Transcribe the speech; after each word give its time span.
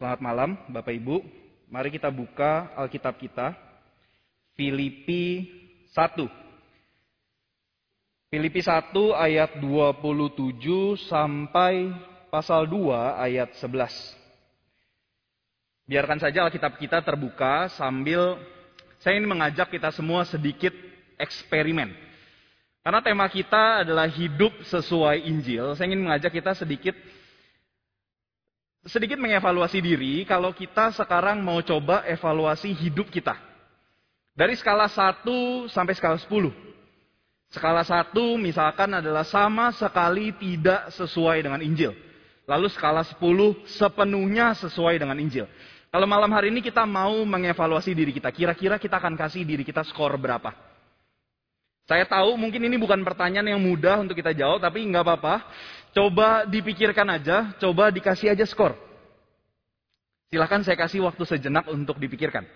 Selamat 0.00 0.24
malam, 0.24 0.56
Bapak 0.72 0.96
Ibu. 0.96 1.20
Mari 1.68 1.92
kita 1.92 2.08
buka 2.08 2.72
Alkitab 2.72 3.20
kita, 3.20 3.52
Filipi 4.56 5.44
1. 5.92 6.24
Filipi 8.32 8.64
1 8.64 8.96
ayat 9.12 9.60
27 9.60 10.96
sampai 11.04 11.92
pasal 12.32 12.64
2 12.64 12.96
ayat 13.28 13.52
11. 13.60 14.16
Biarkan 15.84 16.16
saja 16.16 16.48
Alkitab 16.48 16.80
kita 16.80 17.04
terbuka 17.04 17.68
sambil 17.76 18.40
saya 19.04 19.20
ingin 19.20 19.28
mengajak 19.28 19.68
kita 19.68 19.92
semua 19.92 20.24
sedikit 20.24 20.72
eksperimen. 21.20 21.92
Karena 22.80 23.04
tema 23.04 23.28
kita 23.28 23.84
adalah 23.84 24.08
hidup 24.08 24.64
sesuai 24.64 25.28
Injil, 25.28 25.76
saya 25.76 25.92
ingin 25.92 26.08
mengajak 26.08 26.32
kita 26.32 26.56
sedikit 26.56 26.96
sedikit 28.86 29.20
mengevaluasi 29.20 29.82
diri 29.84 30.24
kalau 30.24 30.56
kita 30.56 30.94
sekarang 30.96 31.44
mau 31.44 31.60
coba 31.60 32.06
evaluasi 32.08 32.72
hidup 32.72 33.12
kita. 33.12 33.36
Dari 34.32 34.56
skala 34.56 34.88
1 34.88 35.68
sampai 35.68 35.92
skala 35.92 36.16
10. 36.16 36.30
Skala 37.50 37.82
1 37.84 38.14
misalkan 38.40 38.88
adalah 38.94 39.26
sama 39.26 39.74
sekali 39.74 40.32
tidak 40.38 40.88
sesuai 40.96 41.44
dengan 41.44 41.60
Injil. 41.60 41.92
Lalu 42.48 42.72
skala 42.72 43.04
10 43.04 43.20
sepenuhnya 43.68 44.56
sesuai 44.56 44.96
dengan 44.96 45.18
Injil. 45.20 45.44
Kalau 45.90 46.06
malam 46.06 46.30
hari 46.30 46.54
ini 46.54 46.62
kita 46.62 46.86
mau 46.86 47.26
mengevaluasi 47.26 47.90
diri 47.92 48.14
kita, 48.14 48.30
kira-kira 48.30 48.78
kita 48.78 49.02
akan 49.02 49.18
kasih 49.18 49.42
diri 49.42 49.66
kita 49.66 49.82
skor 49.82 50.14
berapa? 50.14 50.69
Saya 51.90 52.06
tahu 52.06 52.38
mungkin 52.38 52.62
ini 52.62 52.78
bukan 52.78 53.02
pertanyaan 53.02 53.50
yang 53.50 53.58
mudah 53.58 53.98
untuk 53.98 54.14
kita 54.14 54.30
jawab, 54.30 54.62
tapi 54.62 54.86
nggak 54.86 55.02
apa-apa. 55.02 55.42
Coba 55.90 56.46
dipikirkan 56.46 57.02
aja, 57.10 57.50
coba 57.58 57.90
dikasih 57.90 58.30
aja 58.30 58.46
skor. 58.46 58.78
Silahkan 60.30 60.62
saya 60.62 60.78
kasih 60.78 61.02
waktu 61.02 61.26
sejenak 61.26 61.66
untuk 61.66 61.98
dipikirkan. 61.98 62.46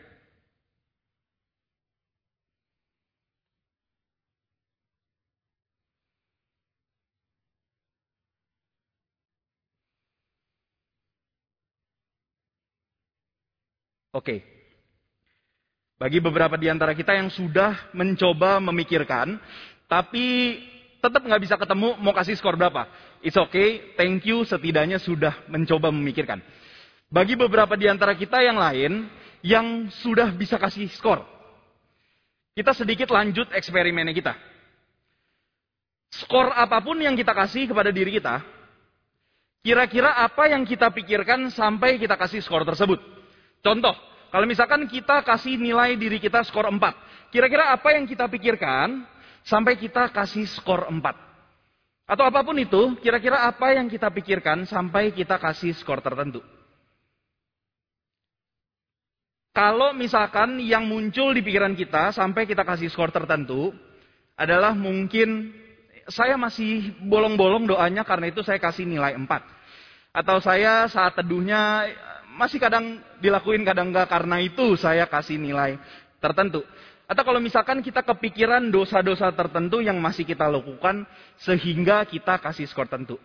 Oke. 14.14 14.63
Bagi 15.94 16.18
beberapa 16.18 16.58
di 16.58 16.66
antara 16.66 16.90
kita 16.90 17.14
yang 17.14 17.30
sudah 17.30 17.94
mencoba 17.94 18.58
memikirkan, 18.58 19.38
tapi 19.86 20.58
tetap 20.98 21.22
nggak 21.22 21.42
bisa 21.44 21.54
ketemu 21.54 21.94
mau 22.02 22.10
kasih 22.10 22.34
skor 22.34 22.58
berapa. 22.58 22.90
It's 23.22 23.38
okay, 23.38 23.94
thank 23.94 24.26
you 24.26 24.42
setidaknya 24.42 24.98
sudah 24.98 25.46
mencoba 25.46 25.94
memikirkan. 25.94 26.42
Bagi 27.12 27.38
beberapa 27.38 27.78
di 27.78 27.86
antara 27.86 28.18
kita 28.18 28.42
yang 28.42 28.58
lain 28.58 29.06
yang 29.44 29.92
sudah 30.02 30.34
bisa 30.34 30.58
kasih 30.58 30.90
skor. 30.90 31.22
Kita 32.58 32.74
sedikit 32.74 33.12
lanjut 33.14 33.54
eksperimennya 33.54 34.14
kita. 34.14 34.34
Skor 36.14 36.54
apa 36.54 36.82
pun 36.82 36.98
yang 36.98 37.14
kita 37.14 37.34
kasih 37.34 37.70
kepada 37.70 37.90
diri 37.90 38.14
kita, 38.14 38.42
kira-kira 39.62 40.14
apa 40.22 40.50
yang 40.50 40.62
kita 40.62 40.90
pikirkan 40.90 41.50
sampai 41.50 41.98
kita 41.98 42.14
kasih 42.18 42.42
skor 42.42 42.62
tersebut. 42.62 43.02
Contoh, 43.62 43.94
kalau 44.34 44.50
misalkan 44.50 44.82
kita 44.90 45.22
kasih 45.22 45.54
nilai 45.54 45.94
diri 45.94 46.18
kita 46.18 46.42
skor 46.42 46.66
4, 46.66 46.82
kira-kira 47.30 47.70
apa 47.70 47.94
yang 47.94 48.02
kita 48.02 48.26
pikirkan 48.26 49.06
sampai 49.46 49.78
kita 49.78 50.10
kasih 50.10 50.50
skor 50.50 50.90
4? 50.90 50.98
Atau 52.10 52.26
apa 52.26 52.42
pun 52.42 52.58
itu, 52.58 52.98
kira-kira 52.98 53.46
apa 53.46 53.78
yang 53.78 53.86
kita 53.86 54.10
pikirkan 54.10 54.66
sampai 54.66 55.14
kita 55.14 55.38
kasih 55.38 55.70
skor 55.78 56.02
tertentu? 56.02 56.42
Kalau 59.54 59.94
misalkan 59.94 60.58
yang 60.58 60.90
muncul 60.90 61.30
di 61.30 61.38
pikiran 61.38 61.78
kita 61.78 62.10
sampai 62.10 62.42
kita 62.42 62.66
kasih 62.66 62.90
skor 62.90 63.14
tertentu 63.14 63.70
adalah 64.34 64.74
mungkin 64.74 65.54
saya 66.10 66.34
masih 66.34 66.90
bolong-bolong 67.06 67.70
doanya 67.70 68.02
karena 68.02 68.34
itu 68.34 68.42
saya 68.42 68.58
kasih 68.58 68.82
nilai 68.82 69.14
4. 69.14 69.30
Atau 70.10 70.42
saya 70.42 70.90
saat 70.90 71.14
teduhnya 71.14 71.86
masih 72.34 72.58
kadang 72.58 72.98
dilakuin 73.22 73.62
kadang 73.62 73.94
enggak 73.94 74.10
karena 74.10 74.42
itu 74.42 74.74
saya 74.74 75.06
kasih 75.06 75.38
nilai 75.38 75.78
tertentu. 76.18 76.66
Atau 77.04 77.22
kalau 77.22 77.38
misalkan 77.38 77.84
kita 77.84 78.00
kepikiran 78.00 78.72
dosa-dosa 78.72 79.28
tertentu 79.36 79.84
yang 79.84 80.00
masih 80.00 80.24
kita 80.24 80.48
lakukan 80.48 81.04
sehingga 81.36 82.02
kita 82.08 82.40
kasih 82.40 82.64
skor 82.64 82.88
tertentu. 82.88 83.20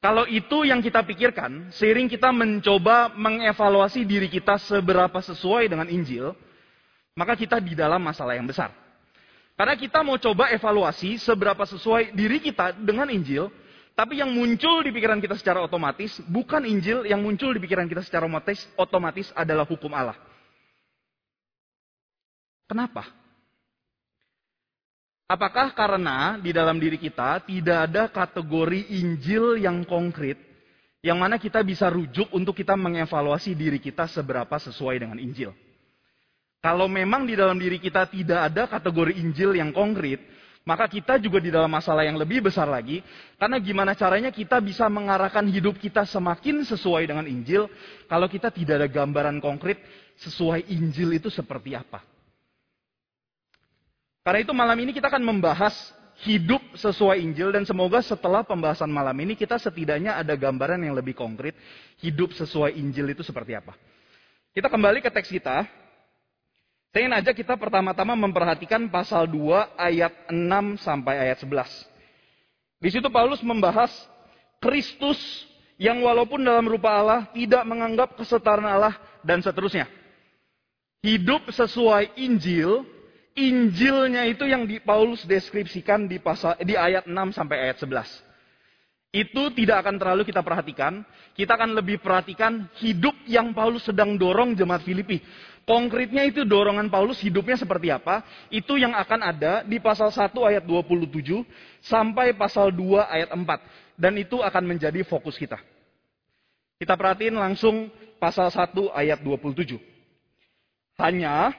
Kalau 0.00 0.28
itu 0.28 0.64
yang 0.64 0.80
kita 0.84 1.02
pikirkan, 1.02 1.72
seiring 1.72 2.06
kita 2.06 2.30
mencoba 2.30 3.12
mengevaluasi 3.16 4.04
diri 4.04 4.28
kita 4.28 4.60
seberapa 4.60 5.18
sesuai 5.18 5.72
dengan 5.72 5.88
Injil, 5.88 6.36
maka 7.16 7.32
kita 7.34 7.58
di 7.58 7.72
dalam 7.72 8.00
masalah 8.04 8.36
yang 8.36 8.46
besar. 8.46 8.70
Karena 9.56 9.72
kita 9.72 10.04
mau 10.04 10.20
coba 10.20 10.52
evaluasi 10.52 11.16
seberapa 11.16 11.64
sesuai 11.64 12.12
diri 12.12 12.44
kita 12.44 12.76
dengan 12.76 13.08
Injil, 13.08 13.48
tapi 13.96 14.20
yang 14.20 14.28
muncul 14.28 14.84
di 14.84 14.92
pikiran 14.92 15.24
kita 15.24 15.40
secara 15.40 15.64
otomatis 15.64 16.20
bukan 16.28 16.68
Injil, 16.68 17.08
yang 17.08 17.24
muncul 17.24 17.56
di 17.56 17.60
pikiran 17.64 17.88
kita 17.88 18.04
secara 18.04 18.28
otomatis, 18.28 18.60
otomatis 18.76 19.32
adalah 19.32 19.64
hukum 19.64 19.88
Allah. 19.96 20.20
Kenapa? 22.68 23.08
Apakah 25.26 25.72
karena 25.72 26.36
di 26.36 26.52
dalam 26.52 26.76
diri 26.76 27.00
kita 27.00 27.40
tidak 27.48 27.88
ada 27.88 28.04
kategori 28.12 29.00
Injil 29.00 29.64
yang 29.64 29.80
konkret, 29.88 30.36
yang 31.00 31.16
mana 31.16 31.40
kita 31.40 31.64
bisa 31.64 31.88
rujuk 31.88 32.28
untuk 32.36 32.52
kita 32.52 32.76
mengevaluasi 32.76 33.56
diri 33.56 33.80
kita 33.80 34.04
seberapa 34.12 34.60
sesuai 34.60 35.00
dengan 35.00 35.16
Injil? 35.16 35.56
Kalau 36.60 36.84
memang 36.84 37.24
di 37.24 37.32
dalam 37.32 37.56
diri 37.56 37.80
kita 37.80 38.12
tidak 38.12 38.52
ada 38.52 38.68
kategori 38.68 39.16
Injil 39.16 39.56
yang 39.56 39.72
konkret, 39.72 40.20
maka 40.66 40.90
kita 40.90 41.22
juga 41.22 41.38
di 41.38 41.54
dalam 41.54 41.70
masalah 41.70 42.02
yang 42.02 42.18
lebih 42.18 42.50
besar 42.50 42.66
lagi. 42.66 42.98
Karena 43.38 43.62
gimana 43.62 43.94
caranya 43.94 44.34
kita 44.34 44.58
bisa 44.58 44.90
mengarahkan 44.90 45.46
hidup 45.46 45.78
kita 45.78 46.02
semakin 46.02 46.66
sesuai 46.66 47.06
dengan 47.06 47.22
Injil. 47.22 47.70
Kalau 48.10 48.26
kita 48.26 48.50
tidak 48.50 48.82
ada 48.82 48.88
gambaran 48.90 49.38
konkret 49.38 49.78
sesuai 50.18 50.66
Injil 50.66 51.22
itu 51.22 51.30
seperti 51.30 51.78
apa. 51.78 52.02
Karena 54.26 54.42
itu 54.42 54.50
malam 54.50 54.74
ini 54.82 54.90
kita 54.90 55.06
akan 55.06 55.22
membahas 55.22 55.94
hidup 56.26 56.58
sesuai 56.74 57.22
Injil. 57.22 57.54
Dan 57.54 57.62
semoga 57.62 58.02
setelah 58.02 58.42
pembahasan 58.42 58.90
malam 58.90 59.14
ini 59.22 59.38
kita 59.38 59.62
setidaknya 59.62 60.18
ada 60.18 60.34
gambaran 60.34 60.82
yang 60.82 60.98
lebih 60.98 61.14
konkret. 61.14 61.54
Hidup 62.02 62.34
sesuai 62.34 62.74
Injil 62.74 63.14
itu 63.14 63.22
seperti 63.22 63.54
apa. 63.54 63.78
Kita 64.50 64.66
kembali 64.66 64.98
ke 64.98 65.14
teks 65.14 65.30
kita. 65.30 65.85
Saya 66.96 67.12
ingin 67.12 67.20
aja 67.20 67.36
kita 67.36 67.60
pertama-tama 67.60 68.16
memperhatikan 68.16 68.88
pasal 68.88 69.28
2 69.28 69.76
ayat 69.76 70.16
6 70.32 70.80
sampai 70.80 71.28
ayat 71.28 71.44
11. 71.44 71.84
Di 72.80 72.88
situ 72.88 73.12
Paulus 73.12 73.44
membahas 73.44 73.92
Kristus 74.64 75.20
yang 75.76 76.00
walaupun 76.00 76.40
dalam 76.40 76.64
rupa 76.64 76.96
Allah 76.96 77.28
tidak 77.36 77.68
menganggap 77.68 78.16
kesetaraan 78.16 78.64
Allah 78.64 78.96
dan 79.20 79.44
seterusnya. 79.44 79.84
Hidup 81.04 81.44
sesuai 81.52 82.16
Injil, 82.16 82.88
Injilnya 83.36 84.24
itu 84.24 84.48
yang 84.48 84.64
di 84.64 84.80
Paulus 84.80 85.28
deskripsikan 85.28 86.08
di 86.08 86.16
pasal 86.16 86.56
di 86.64 86.80
ayat 86.80 87.04
6 87.04 87.12
sampai 87.12 87.60
ayat 87.60 87.76
11. 87.76 88.24
Itu 89.12 89.52
tidak 89.52 89.84
akan 89.84 90.00
terlalu 90.00 90.24
kita 90.24 90.40
perhatikan. 90.40 91.04
Kita 91.36 91.60
akan 91.60 91.76
lebih 91.76 92.00
perhatikan 92.00 92.72
hidup 92.80 93.12
yang 93.28 93.52
Paulus 93.52 93.84
sedang 93.84 94.16
dorong 94.16 94.56
jemaat 94.56 94.80
Filipi. 94.80 95.20
Konkretnya 95.66 96.22
itu 96.22 96.46
dorongan 96.46 96.86
Paulus 96.86 97.18
hidupnya 97.18 97.58
seperti 97.58 97.90
apa? 97.90 98.22
Itu 98.54 98.78
yang 98.78 98.94
akan 98.94 99.18
ada 99.18 99.66
di 99.66 99.82
pasal 99.82 100.14
1 100.14 100.30
ayat 100.46 100.62
27 100.62 101.42
sampai 101.82 102.30
pasal 102.38 102.70
2 102.70 103.02
ayat 103.02 103.34
4. 103.34 103.98
Dan 103.98 104.14
itu 104.14 104.38
akan 104.38 104.62
menjadi 104.62 105.02
fokus 105.02 105.34
kita. 105.34 105.58
Kita 106.78 106.94
perhatiin 106.94 107.34
langsung 107.34 107.90
pasal 108.22 108.46
1 108.54 108.94
ayat 108.94 109.18
27. 109.18 109.74
Hanya 111.02 111.50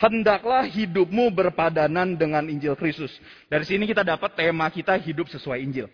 hendaklah 0.00 0.64
hidupmu 0.64 1.28
berpadanan 1.28 2.16
dengan 2.16 2.48
Injil 2.48 2.72
Kristus. 2.80 3.12
Dari 3.52 3.68
sini 3.68 3.84
kita 3.84 4.00
dapat 4.00 4.32
tema 4.40 4.72
kita 4.72 4.96
hidup 4.96 5.28
sesuai 5.28 5.60
Injil. 5.60 5.92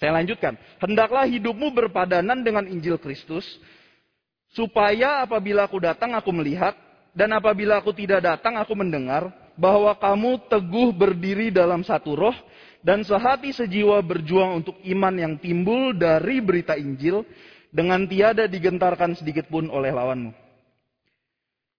Saya 0.00 0.16
lanjutkan. 0.16 0.56
Hendaklah 0.80 1.28
hidupmu 1.28 1.76
berpadanan 1.76 2.40
dengan 2.40 2.64
Injil 2.64 2.96
Kristus, 2.96 3.44
supaya 4.56 5.20
apabila 5.20 5.68
aku 5.68 5.76
datang 5.76 6.16
aku 6.16 6.32
melihat 6.32 6.85
dan 7.16 7.32
apabila 7.32 7.80
aku 7.80 7.96
tidak 7.96 8.20
datang, 8.20 8.60
aku 8.60 8.76
mendengar 8.76 9.32
bahwa 9.56 9.96
kamu 9.96 10.36
teguh 10.52 10.92
berdiri 10.92 11.48
dalam 11.48 11.80
satu 11.80 12.12
roh 12.12 12.36
dan 12.84 13.00
sehati 13.00 13.56
sejiwa 13.56 13.96
berjuang 14.04 14.60
untuk 14.60 14.76
iman 14.84 15.16
yang 15.16 15.34
timbul 15.40 15.96
dari 15.96 16.44
berita 16.44 16.76
Injil 16.76 17.24
dengan 17.72 18.04
tiada 18.04 18.44
digentarkan 18.44 19.16
sedikit 19.16 19.48
pun 19.48 19.72
oleh 19.72 19.96
lawanmu. 19.96 20.28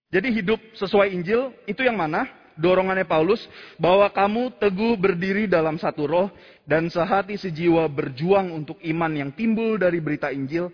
Jadi 0.09 0.41
hidup 0.41 0.57
sesuai 0.73 1.13
Injil 1.13 1.53
itu 1.69 1.85
yang 1.85 2.01
mana? 2.01 2.25
Dorongannya 2.57 3.05
Paulus 3.05 3.45
bahwa 3.77 4.09
kamu 4.09 4.57
teguh 4.57 4.97
berdiri 4.97 5.45
dalam 5.45 5.77
satu 5.77 6.09
roh 6.09 6.27
dan 6.65 6.89
sehati 6.89 7.37
sejiwa 7.37 7.85
berjuang 7.85 8.49
untuk 8.49 8.81
iman 8.81 9.13
yang 9.13 9.29
timbul 9.29 9.77
dari 9.77 10.01
berita 10.01 10.33
Injil 10.33 10.73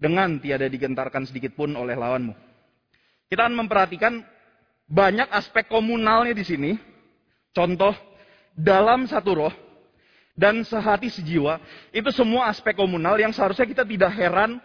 dengan 0.00 0.40
tiada 0.40 0.64
digentarkan 0.64 1.28
sedikit 1.28 1.52
pun 1.52 1.76
oleh 1.76 1.92
lawanmu. 1.92 2.51
Kita 3.32 3.48
akan 3.48 3.64
memperhatikan 3.64 4.20
banyak 4.84 5.24
aspek 5.32 5.64
komunalnya 5.72 6.36
di 6.36 6.44
sini. 6.44 6.76
Contoh, 7.56 7.96
dalam 8.52 9.08
satu 9.08 9.32
roh 9.32 9.54
dan 10.36 10.60
sehati 10.60 11.08
sejiwa, 11.08 11.56
itu 11.96 12.12
semua 12.12 12.52
aspek 12.52 12.76
komunal 12.76 13.16
yang 13.16 13.32
seharusnya 13.32 13.64
kita 13.64 13.88
tidak 13.88 14.12
heran 14.12 14.60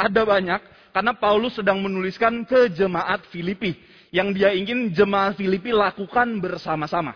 ada 0.00 0.22
banyak 0.24 0.64
karena 0.96 1.12
Paulus 1.12 1.60
sedang 1.60 1.76
menuliskan 1.84 2.40
ke 2.48 2.72
jemaat 2.72 3.20
Filipi 3.28 3.76
yang 4.08 4.32
dia 4.32 4.48
ingin 4.56 4.96
jemaat 4.96 5.36
Filipi 5.36 5.68
lakukan 5.68 6.40
bersama-sama. 6.40 7.12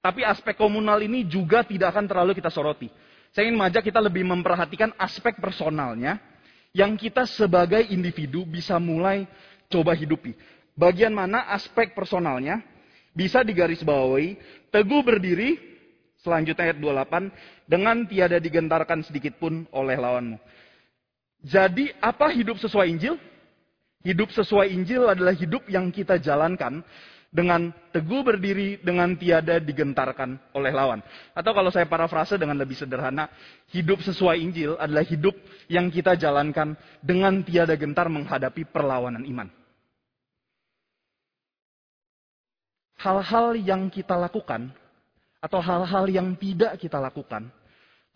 Tapi 0.00 0.24
aspek 0.24 0.56
komunal 0.56 0.96
ini 1.04 1.28
juga 1.28 1.60
tidak 1.60 1.92
akan 1.92 2.08
terlalu 2.08 2.32
kita 2.32 2.48
soroti. 2.48 2.88
Saya 3.36 3.52
ingin 3.52 3.60
mengajak 3.60 3.84
kita 3.84 4.00
lebih 4.00 4.24
memperhatikan 4.24 4.96
aspek 4.96 5.36
personalnya 5.36 6.16
yang 6.72 6.96
kita 6.96 7.28
sebagai 7.28 7.84
individu 7.92 8.48
bisa 8.48 8.80
mulai 8.80 9.28
coba 9.70 9.92
hidupi. 9.94 10.34
Bagian 10.76 11.12
mana 11.12 11.48
aspek 11.52 11.96
personalnya 11.96 12.60
bisa 13.16 13.40
digarisbawahi, 13.40 14.36
teguh 14.68 15.00
berdiri, 15.00 15.56
selanjutnya 16.20 16.68
ayat 16.72 16.78
28, 16.78 17.32
dengan 17.64 18.04
tiada 18.04 18.36
digentarkan 18.36 19.00
sedikit 19.00 19.40
pun 19.40 19.64
oleh 19.72 19.96
lawanmu. 19.96 20.36
Jadi 21.40 21.96
apa 22.02 22.28
hidup 22.34 22.60
sesuai 22.60 22.92
Injil? 22.92 23.16
Hidup 24.04 24.30
sesuai 24.30 24.70
Injil 24.70 25.08
adalah 25.08 25.34
hidup 25.34 25.66
yang 25.66 25.90
kita 25.90 26.20
jalankan 26.20 26.84
dengan 27.36 27.68
teguh 27.92 28.24
berdiri 28.24 28.80
dengan 28.80 29.12
tiada 29.12 29.60
digentarkan 29.60 30.40
oleh 30.56 30.72
lawan. 30.72 31.04
Atau 31.36 31.52
kalau 31.52 31.68
saya 31.68 31.84
parafrase 31.84 32.40
dengan 32.40 32.56
lebih 32.56 32.72
sederhana, 32.72 33.28
hidup 33.76 34.00
sesuai 34.00 34.40
Injil 34.40 34.80
adalah 34.80 35.04
hidup 35.04 35.36
yang 35.68 35.92
kita 35.92 36.16
jalankan 36.16 36.72
dengan 37.04 37.44
tiada 37.44 37.76
gentar 37.76 38.08
menghadapi 38.08 38.64
perlawanan 38.72 39.20
iman. 39.28 39.52
Hal-hal 42.96 43.60
yang 43.60 43.92
kita 43.92 44.16
lakukan 44.16 44.72
atau 45.44 45.60
hal-hal 45.60 46.08
yang 46.08 46.32
tidak 46.40 46.80
kita 46.80 46.96
lakukan 46.96 47.52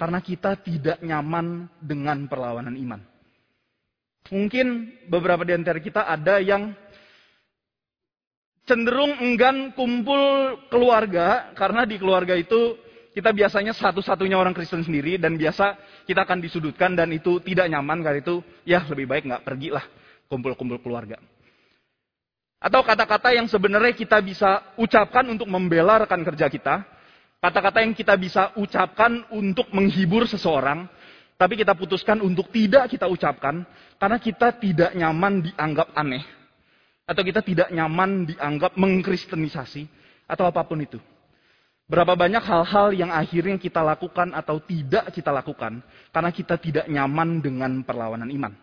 karena 0.00 0.24
kita 0.24 0.56
tidak 0.64 0.96
nyaman 1.04 1.68
dengan 1.76 2.24
perlawanan 2.24 2.72
iman. 2.72 3.04
Mungkin 4.32 4.96
beberapa 5.12 5.44
di 5.44 5.52
antara 5.52 5.76
kita 5.76 6.08
ada 6.08 6.40
yang 6.40 6.72
cenderung 8.70 9.18
enggan 9.18 9.74
kumpul 9.74 10.54
keluarga 10.70 11.50
karena 11.58 11.82
di 11.82 11.98
keluarga 11.98 12.38
itu 12.38 12.78
kita 13.10 13.34
biasanya 13.34 13.74
satu-satunya 13.74 14.38
orang 14.38 14.54
Kristen 14.54 14.86
sendiri 14.86 15.18
dan 15.18 15.34
biasa 15.34 15.74
kita 16.06 16.22
akan 16.22 16.38
disudutkan 16.38 16.94
dan 16.94 17.10
itu 17.10 17.42
tidak 17.42 17.66
nyaman 17.66 17.98
karena 17.98 18.22
itu 18.22 18.38
ya 18.62 18.86
lebih 18.86 19.10
baik 19.10 19.26
nggak 19.26 19.42
pergilah 19.42 19.82
kumpul-kumpul 20.30 20.78
keluarga. 20.78 21.18
Atau 22.62 22.86
kata-kata 22.86 23.34
yang 23.34 23.50
sebenarnya 23.50 23.90
kita 23.98 24.22
bisa 24.22 24.62
ucapkan 24.78 25.26
untuk 25.26 25.50
membela 25.50 26.06
rekan 26.06 26.22
kerja 26.22 26.46
kita, 26.46 26.86
kata-kata 27.42 27.82
yang 27.82 27.96
kita 27.96 28.14
bisa 28.14 28.54
ucapkan 28.54 29.26
untuk 29.34 29.66
menghibur 29.74 30.30
seseorang, 30.30 30.86
tapi 31.34 31.58
kita 31.58 31.74
putuskan 31.74 32.22
untuk 32.22 32.52
tidak 32.54 32.86
kita 32.86 33.10
ucapkan 33.10 33.66
karena 33.98 34.18
kita 34.22 34.54
tidak 34.60 34.94
nyaman 34.94 35.42
dianggap 35.50 35.90
aneh 35.98 36.39
atau 37.10 37.26
kita 37.26 37.42
tidak 37.42 37.68
nyaman 37.74 38.30
dianggap 38.30 38.78
mengkristenisasi 38.78 39.90
atau 40.30 40.46
apa 40.46 40.62
pun 40.62 40.78
itu. 40.78 41.02
Berapa 41.90 42.14
banyak 42.14 42.38
hal-hal 42.38 42.94
yang 42.94 43.10
akhirnya 43.10 43.58
kita 43.58 43.82
lakukan 43.82 44.30
atau 44.30 44.62
tidak 44.62 45.10
kita 45.10 45.34
lakukan 45.34 45.82
karena 46.14 46.30
kita 46.30 46.54
tidak 46.54 46.86
nyaman 46.86 47.42
dengan 47.42 47.82
perlawanan 47.82 48.30
iman. 48.30 48.54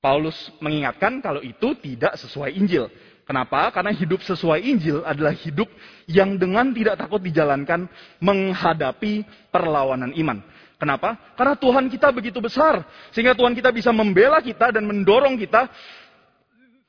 Paulus 0.00 0.48
mengingatkan 0.64 1.20
kalau 1.20 1.44
itu 1.44 1.76
tidak 1.76 2.16
sesuai 2.16 2.56
Injil. 2.56 2.88
Kenapa? 3.28 3.68
Karena 3.76 3.92
hidup 3.92 4.24
sesuai 4.24 4.64
Injil 4.64 5.04
adalah 5.04 5.36
hidup 5.36 5.68
yang 6.08 6.40
dengan 6.40 6.72
tidak 6.72 6.96
takut 6.96 7.20
dijalankan 7.20 7.84
menghadapi 8.24 9.28
perlawanan 9.52 10.16
iman. 10.16 10.40
Kenapa? 10.78 11.18
Karena 11.34 11.58
Tuhan 11.58 11.90
kita 11.90 12.14
begitu 12.14 12.38
besar. 12.38 12.86
Sehingga 13.10 13.34
Tuhan 13.34 13.52
kita 13.52 13.74
bisa 13.74 13.90
membela 13.90 14.38
kita 14.38 14.70
dan 14.70 14.86
mendorong 14.86 15.34
kita 15.34 15.66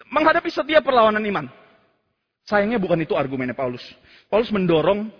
menghadapi 0.09 0.49
setiap 0.49 0.83
perlawanan 0.83 1.21
iman. 1.21 1.45
Sayangnya 2.49 2.81
bukan 2.81 2.97
itu 3.05 3.13
argumennya 3.13 3.53
Paulus. 3.53 3.81
Paulus 4.25 4.49
mendorong 4.49 5.13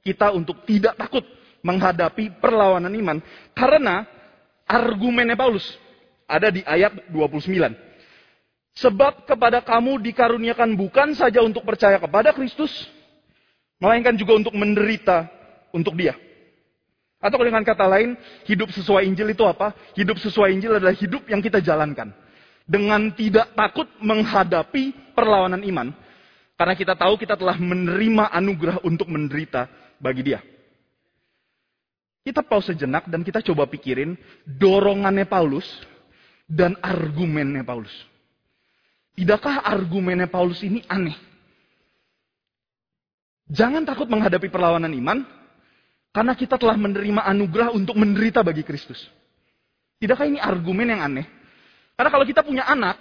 kita 0.00 0.32
untuk 0.32 0.64
tidak 0.64 0.96
takut 0.96 1.22
menghadapi 1.60 2.40
perlawanan 2.40 2.92
iman. 2.96 3.20
Karena 3.52 4.08
argumennya 4.64 5.36
Paulus 5.36 5.64
ada 6.24 6.48
di 6.48 6.64
ayat 6.64 7.12
29. 7.12 7.52
Sebab 8.80 9.28
kepada 9.28 9.60
kamu 9.60 10.00
dikaruniakan 10.08 10.72
bukan 10.78 11.12
saja 11.12 11.44
untuk 11.44 11.66
percaya 11.68 12.00
kepada 12.00 12.32
Kristus, 12.32 12.72
melainkan 13.76 14.16
juga 14.16 14.40
untuk 14.40 14.56
menderita 14.56 15.28
untuk 15.76 15.98
dia. 16.00 16.16
Atau 17.20 17.36
dengan 17.44 17.60
kata 17.60 17.84
lain, 17.84 18.16
hidup 18.48 18.72
sesuai 18.72 19.04
Injil 19.04 19.36
itu 19.36 19.44
apa? 19.44 19.76
Hidup 19.92 20.16
sesuai 20.16 20.56
Injil 20.56 20.80
adalah 20.80 20.96
hidup 20.96 21.28
yang 21.28 21.44
kita 21.44 21.60
jalankan 21.60 22.16
dengan 22.70 23.10
tidak 23.18 23.50
takut 23.58 23.90
menghadapi 23.98 25.10
perlawanan 25.10 25.66
iman. 25.66 25.90
Karena 26.54 26.74
kita 26.78 26.94
tahu 26.94 27.18
kita 27.18 27.34
telah 27.34 27.58
menerima 27.58 28.30
anugerah 28.30 28.78
untuk 28.86 29.10
menderita 29.10 29.66
bagi 29.98 30.22
dia. 30.22 30.38
Kita 32.22 32.46
pause 32.46 32.70
sejenak 32.70 33.10
dan 33.10 33.26
kita 33.26 33.42
coba 33.42 33.66
pikirin 33.66 34.14
dorongannya 34.46 35.26
Paulus 35.26 35.66
dan 36.46 36.78
argumennya 36.78 37.66
Paulus. 37.66 37.90
Tidakkah 39.18 39.66
argumennya 39.66 40.30
Paulus 40.30 40.60
ini 40.62 40.84
aneh? 40.86 41.16
Jangan 43.50 43.82
takut 43.82 44.06
menghadapi 44.06 44.46
perlawanan 44.46 44.94
iman, 44.94 45.26
karena 46.14 46.38
kita 46.38 46.54
telah 46.54 46.78
menerima 46.78 47.26
anugerah 47.26 47.74
untuk 47.74 47.98
menderita 47.98 48.46
bagi 48.46 48.62
Kristus. 48.62 49.00
Tidakkah 49.98 50.28
ini 50.28 50.38
argumen 50.38 50.86
yang 50.86 51.02
aneh? 51.02 51.39
Karena 52.00 52.16
kalau 52.16 52.24
kita 52.24 52.40
punya 52.40 52.64
anak, 52.64 52.96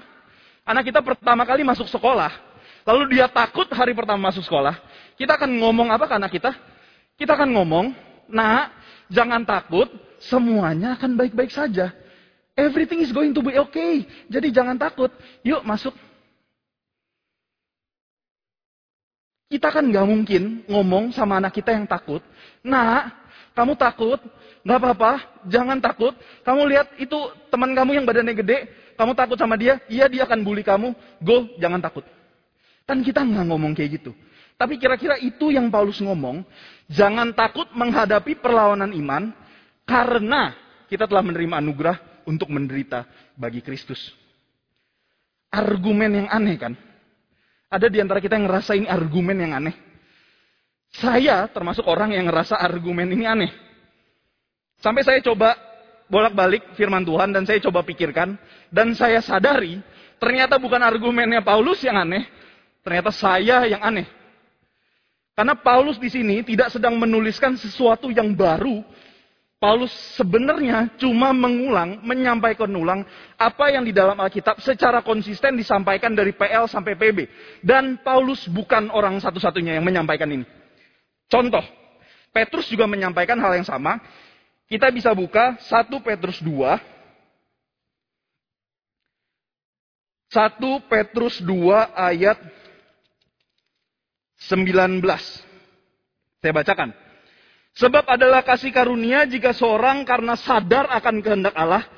anak 0.67 0.83
kita 0.91 0.99
pertama 0.99 1.47
kali 1.47 1.63
masuk 1.63 1.87
sekolah, 1.87 2.35
lalu 2.83 3.15
dia 3.15 3.31
takut 3.31 3.63
hari 3.71 3.95
pertama 3.95 4.27
masuk 4.27 4.43
sekolah, 4.43 4.75
kita 5.15 5.39
akan 5.39 5.55
ngomong 5.55 5.87
apa 5.87 6.03
ke 6.03 6.19
anak 6.19 6.35
kita? 6.35 6.51
Kita 7.15 7.39
akan 7.39 7.47
ngomong, 7.47 7.95
nak, 8.27 8.75
jangan 9.07 9.47
takut, 9.47 9.87
semuanya 10.19 10.99
akan 10.99 11.15
baik-baik 11.15 11.47
saja. 11.47 11.95
Everything 12.59 12.99
is 12.99 13.15
going 13.15 13.31
to 13.31 13.39
be 13.39 13.55
okay. 13.55 14.03
Jadi 14.27 14.51
jangan 14.51 14.75
takut. 14.75 15.15
Yuk 15.47 15.63
masuk. 15.63 15.95
Kita 19.47 19.71
kan 19.71 19.87
nggak 19.87 20.03
mungkin 20.03 20.67
ngomong 20.67 21.15
sama 21.15 21.39
anak 21.39 21.55
kita 21.55 21.71
yang 21.71 21.87
takut. 21.87 22.19
Nak, 22.67 23.15
kamu 23.55 23.79
takut? 23.79 24.19
Nggak 24.67 24.75
apa-apa, 24.75 25.11
jangan 25.47 25.79
takut. 25.79 26.11
Kamu 26.43 26.67
lihat 26.67 26.99
itu 26.99 27.15
teman 27.47 27.71
kamu 27.71 27.95
yang 27.95 28.03
badannya 28.03 28.35
gede, 28.35 28.67
kamu 28.99 29.15
takut 29.15 29.39
sama 29.39 29.55
dia, 29.55 29.79
iya 29.87 30.11
dia 30.11 30.27
akan 30.27 30.43
bully 30.43 30.59
kamu, 30.59 30.91
go, 31.23 31.47
jangan 31.55 31.79
takut. 31.79 32.03
Kan 32.83 32.99
kita 32.99 33.23
nggak 33.23 33.47
ngomong 33.47 33.71
kayak 33.71 34.03
gitu. 34.03 34.11
Tapi 34.59 34.75
kira-kira 34.75 35.15
itu 35.23 35.55
yang 35.55 35.71
Paulus 35.71 36.03
ngomong, 36.03 36.43
jangan 36.91 37.31
takut 37.31 37.71
menghadapi 37.71 38.35
perlawanan 38.43 38.91
iman, 38.91 39.31
karena 39.87 40.51
kita 40.91 41.07
telah 41.07 41.23
menerima 41.23 41.63
anugerah 41.63 41.95
untuk 42.27 42.51
menderita 42.51 43.07
bagi 43.39 43.63
Kristus. 43.63 44.11
Argumen 45.47 46.19
yang 46.19 46.27
aneh 46.27 46.59
kan? 46.59 46.75
Ada 47.71 47.87
di 47.87 48.03
antara 48.03 48.19
kita 48.19 48.35
yang 48.35 48.51
ngerasa 48.51 48.75
ini 48.75 48.91
argumen 48.91 49.37
yang 49.39 49.53
aneh. 49.63 49.75
Saya 50.91 51.47
termasuk 51.47 51.87
orang 51.87 52.11
yang 52.11 52.27
ngerasa 52.27 52.59
argumen 52.59 53.07
ini 53.15 53.23
aneh. 53.23 53.51
Sampai 54.83 55.07
saya 55.07 55.23
coba 55.23 55.55
bolak-balik 56.09 56.73
firman 56.73 57.05
Tuhan 57.05 57.31
dan 57.31 57.45
saya 57.45 57.61
coba 57.61 57.85
pikirkan 57.85 58.35
dan 58.73 58.97
saya 58.97 59.21
sadari 59.21 59.79
ternyata 60.19 60.59
bukan 60.59 60.81
argumennya 60.83 61.39
Paulus 61.39 61.79
yang 61.85 61.95
aneh, 61.95 62.27
ternyata 62.83 63.13
saya 63.13 63.63
yang 63.69 63.79
aneh. 63.79 64.09
Karena 65.39 65.55
Paulus 65.55 65.95
di 65.95 66.11
sini 66.11 66.43
tidak 66.43 66.75
sedang 66.75 66.99
menuliskan 66.99 67.55
sesuatu 67.55 68.11
yang 68.11 68.35
baru. 68.35 68.83
Paulus 69.59 69.91
sebenarnya 70.15 70.87
cuma 70.99 71.35
mengulang, 71.35 71.99
menyampaikan 72.03 72.71
ulang 72.71 73.03
apa 73.35 73.71
yang 73.71 73.83
di 73.83 73.91
dalam 73.91 74.15
Alkitab 74.15 74.59
secara 74.63 75.03
konsisten 75.03 75.55
disampaikan 75.55 76.15
dari 76.15 76.31
PL 76.35 76.67
sampai 76.67 76.95
PB. 76.95 77.17
Dan 77.63 77.99
Paulus 78.03 78.47
bukan 78.51 78.91
orang 78.91 79.19
satu-satunya 79.19 79.79
yang 79.79 79.83
menyampaikan 79.83 80.31
ini. 80.31 80.47
Contoh, 81.27 81.63
Petrus 82.31 82.71
juga 82.71 82.87
menyampaikan 82.87 83.39
hal 83.39 83.59
yang 83.59 83.67
sama 83.67 83.99
kita 84.69 84.93
bisa 84.93 85.11
buka 85.17 85.57
1 85.65 85.89
Petrus 86.05 86.37
2. 86.45 86.77
1 90.29 90.61
Petrus 90.85 91.41
2 91.41 91.89
ayat 91.97 92.37
19. 94.45 95.01
Saya 96.39 96.53
bacakan. 96.53 96.93
Sebab 97.73 98.05
adalah 98.05 98.45
kasih 98.45 98.69
karunia 98.69 99.25
jika 99.25 99.57
seorang 99.57 100.05
karena 100.05 100.37
sadar 100.37 100.85
akan 101.01 101.17
kehendak 101.25 101.57
Allah 101.57 101.89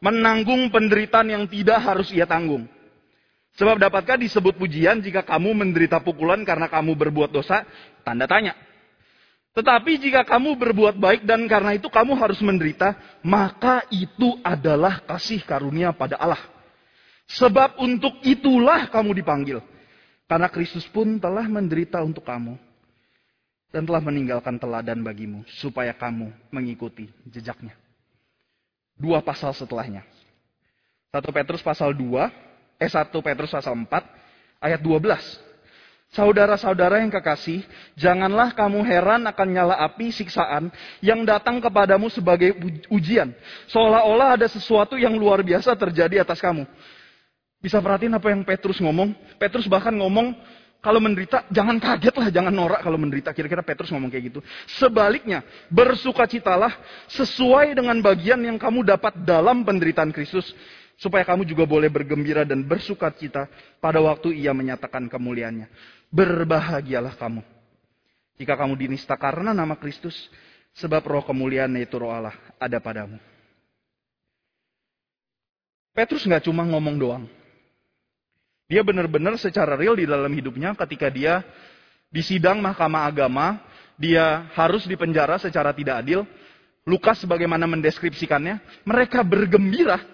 menanggung 0.00 0.72
penderitaan 0.72 1.28
yang 1.28 1.44
tidak 1.44 1.76
harus 1.84 2.08
ia 2.08 2.24
tanggung. 2.24 2.64
Sebab 3.54 3.78
dapatkah 3.78 4.18
disebut 4.18 4.56
pujian 4.56 4.98
jika 5.04 5.22
kamu 5.22 5.54
menderita 5.54 6.00
pukulan 6.00 6.42
karena 6.42 6.66
kamu 6.72 6.96
berbuat 6.96 7.30
dosa? 7.30 7.62
Tanda 8.02 8.24
tanya. 8.24 8.56
Tetapi 9.54 10.02
jika 10.02 10.26
kamu 10.26 10.58
berbuat 10.58 10.98
baik 10.98 11.22
dan 11.22 11.46
karena 11.46 11.78
itu 11.78 11.86
kamu 11.86 12.18
harus 12.18 12.42
menderita, 12.42 12.98
maka 13.22 13.86
itu 13.86 14.34
adalah 14.42 14.98
kasih 15.06 15.46
karunia 15.46 15.94
pada 15.94 16.18
Allah. 16.18 16.42
Sebab 17.30 17.78
untuk 17.78 18.18
itulah 18.26 18.90
kamu 18.90 19.14
dipanggil. 19.22 19.62
Karena 20.26 20.50
Kristus 20.50 20.82
pun 20.90 21.22
telah 21.22 21.46
menderita 21.46 22.02
untuk 22.02 22.26
kamu 22.26 22.58
dan 23.70 23.86
telah 23.86 24.02
meninggalkan 24.02 24.58
teladan 24.58 25.04
bagimu 25.06 25.46
supaya 25.62 25.94
kamu 25.94 26.34
mengikuti 26.50 27.06
jejaknya. 27.28 27.78
Dua 28.98 29.22
pasal 29.22 29.54
setelahnya. 29.54 30.02
1 31.14 31.22
Petrus 31.30 31.62
pasal 31.62 31.94
2, 31.94 32.26
eh 32.82 32.90
1 32.90 33.10
Petrus 33.22 33.50
pasal 33.54 33.74
4 33.78 33.86
ayat 34.58 34.80
12. 34.82 35.53
Saudara-saudara 36.14 37.02
yang 37.02 37.10
kekasih, 37.10 37.66
janganlah 37.98 38.54
kamu 38.54 38.86
heran 38.86 39.26
akan 39.26 39.48
nyala 39.50 39.74
api 39.82 40.14
siksaan 40.14 40.70
yang 41.02 41.26
datang 41.26 41.58
kepadamu 41.58 42.06
sebagai 42.06 42.54
ujian. 42.86 43.34
Seolah-olah 43.66 44.38
ada 44.38 44.46
sesuatu 44.46 44.94
yang 44.94 45.18
luar 45.18 45.42
biasa 45.42 45.74
terjadi 45.74 46.22
atas 46.22 46.38
kamu. 46.38 46.70
Bisa 47.58 47.82
perhatiin 47.82 48.14
apa 48.14 48.30
yang 48.30 48.46
Petrus 48.46 48.78
ngomong? 48.78 49.10
Petrus 49.42 49.66
bahkan 49.66 49.90
ngomong, 49.90 50.38
kalau 50.84 51.00
menderita, 51.02 51.48
jangan 51.50 51.80
kaget 51.80 52.14
lah, 52.14 52.28
jangan 52.30 52.52
norak 52.54 52.84
kalau 52.84 53.00
menderita. 53.00 53.34
Kira-kira 53.34 53.64
Petrus 53.64 53.90
ngomong 53.90 54.12
kayak 54.12 54.30
gitu. 54.30 54.40
Sebaliknya, 54.78 55.42
bersukacitalah 55.66 56.76
sesuai 57.10 57.74
dengan 57.74 57.98
bagian 58.04 58.38
yang 58.38 58.54
kamu 58.60 58.86
dapat 58.86 59.18
dalam 59.26 59.66
penderitaan 59.66 60.12
Kristus 60.12 60.52
supaya 60.98 61.26
kamu 61.26 61.46
juga 61.46 61.66
boleh 61.66 61.90
bergembira 61.90 62.46
dan 62.46 62.62
bersukacita 62.62 63.50
pada 63.82 63.98
waktu 64.02 64.34
ia 64.34 64.54
menyatakan 64.54 65.10
kemuliaannya. 65.10 65.66
Berbahagialah 66.14 67.18
kamu. 67.18 67.42
Jika 68.38 68.54
kamu 68.58 68.74
dinista 68.74 69.14
karena 69.14 69.54
nama 69.54 69.78
Kristus, 69.78 70.14
sebab 70.74 71.06
roh 71.06 71.22
kemuliaan 71.22 71.70
yaitu 71.78 71.98
roh 72.02 72.10
Allah 72.10 72.34
ada 72.58 72.78
padamu. 72.82 73.18
Petrus 75.94 76.26
nggak 76.26 76.50
cuma 76.50 76.66
ngomong 76.66 76.98
doang. 76.98 77.24
Dia 78.66 78.82
benar-benar 78.82 79.38
secara 79.38 79.78
real 79.78 79.94
di 79.94 80.02
dalam 80.08 80.32
hidupnya 80.34 80.74
ketika 80.74 81.06
dia 81.06 81.46
di 82.10 82.22
sidang 82.22 82.58
mahkamah 82.58 83.06
agama, 83.06 83.62
dia 83.94 84.50
harus 84.58 84.82
dipenjara 84.90 85.38
secara 85.38 85.70
tidak 85.70 86.02
adil. 86.02 86.26
Lukas 86.84 87.22
bagaimana 87.24 87.64
mendeskripsikannya, 87.70 88.60
mereka 88.84 89.22
bergembira. 89.22 90.13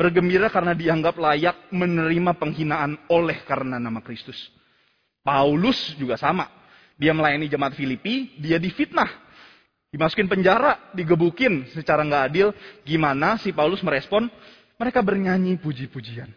Bergembira 0.00 0.48
karena 0.48 0.72
dianggap 0.72 1.20
layak 1.20 1.68
menerima 1.76 2.32
penghinaan 2.40 2.96
oleh 3.12 3.44
karena 3.44 3.76
nama 3.76 4.00
Kristus. 4.00 4.48
Paulus 5.20 5.92
juga 6.00 6.16
sama. 6.16 6.48
Dia 6.96 7.12
melayani 7.12 7.52
jemaat 7.52 7.76
Filipi, 7.76 8.32
dia 8.40 8.56
difitnah. 8.56 9.12
Dimasukin 9.92 10.24
penjara, 10.24 10.88
digebukin 10.96 11.68
secara 11.76 12.00
nggak 12.00 12.24
adil. 12.32 12.48
Gimana 12.80 13.36
si 13.44 13.52
Paulus 13.52 13.84
merespon? 13.84 14.32
Mereka 14.80 15.04
bernyanyi 15.04 15.60
puji-pujian. 15.60 16.32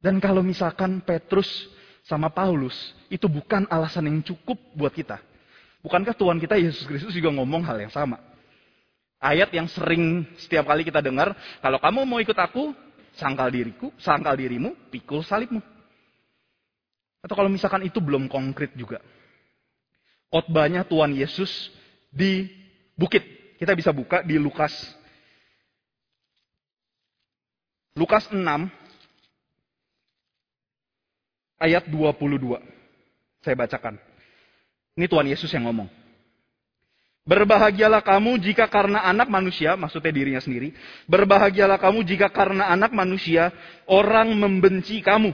Dan 0.00 0.16
kalau 0.16 0.40
misalkan 0.40 1.04
Petrus 1.04 1.68
sama 2.08 2.32
Paulus, 2.32 2.96
itu 3.12 3.28
bukan 3.28 3.68
alasan 3.68 4.08
yang 4.08 4.24
cukup 4.24 4.56
buat 4.72 4.96
kita. 4.96 5.20
Bukankah 5.84 6.16
Tuhan 6.16 6.40
kita 6.40 6.56
Yesus 6.56 6.88
Kristus 6.88 7.12
juga 7.12 7.28
ngomong 7.36 7.68
hal 7.68 7.84
yang 7.84 7.92
sama? 7.92 8.29
Ayat 9.20 9.52
yang 9.52 9.68
sering 9.68 10.24
setiap 10.40 10.64
kali 10.64 10.80
kita 10.80 11.04
dengar, 11.04 11.36
kalau 11.60 11.76
kamu 11.76 12.08
mau 12.08 12.24
ikut 12.24 12.32
aku, 12.32 12.72
sangkal 13.12 13.52
diriku, 13.52 13.92
sangkal 14.00 14.32
dirimu, 14.32 14.72
pikul 14.88 15.20
salibmu. 15.20 15.60
Atau 17.20 17.36
kalau 17.36 17.52
misalkan 17.52 17.84
itu 17.84 18.00
belum 18.00 18.32
konkret 18.32 18.72
juga. 18.72 19.04
Khotbahnya 20.32 20.88
Tuhan 20.88 21.12
Yesus 21.12 21.68
di 22.08 22.48
bukit. 22.96 23.20
Kita 23.60 23.76
bisa 23.76 23.92
buka 23.92 24.24
di 24.24 24.40
Lukas. 24.40 24.72
Lukas 27.92 28.24
6 28.32 28.40
ayat 31.60 31.84
22. 31.92 32.56
Saya 33.44 33.52
bacakan. 33.52 34.00
Ini 34.96 35.04
Tuhan 35.04 35.28
Yesus 35.28 35.52
yang 35.52 35.68
ngomong. 35.68 35.99
Berbahagialah 37.28 38.00
kamu 38.00 38.40
jika 38.40 38.64
karena 38.66 39.04
anak 39.04 39.28
manusia, 39.28 39.76
maksudnya 39.76 40.10
dirinya 40.10 40.40
sendiri. 40.40 40.72
Berbahagialah 41.04 41.76
kamu 41.76 42.02
jika 42.08 42.32
karena 42.32 42.72
anak 42.72 42.90
manusia 42.96 43.52
orang 43.86 44.32
membenci 44.34 45.04
kamu 45.04 45.30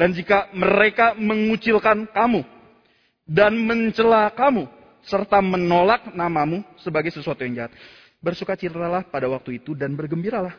dan 0.00 0.16
jika 0.16 0.48
mereka 0.56 1.12
mengucilkan 1.12 2.08
kamu 2.08 2.40
dan 3.28 3.52
mencela 3.52 4.32
kamu 4.32 4.64
serta 5.04 5.44
menolak 5.44 6.16
namamu 6.16 6.64
sebagai 6.80 7.12
sesuatu 7.12 7.44
yang 7.44 7.64
jahat, 7.64 7.72
bersukacitalah 8.24 9.06
pada 9.12 9.28
waktu 9.28 9.60
itu 9.60 9.76
dan 9.76 9.92
bergembiralah. 9.92 10.56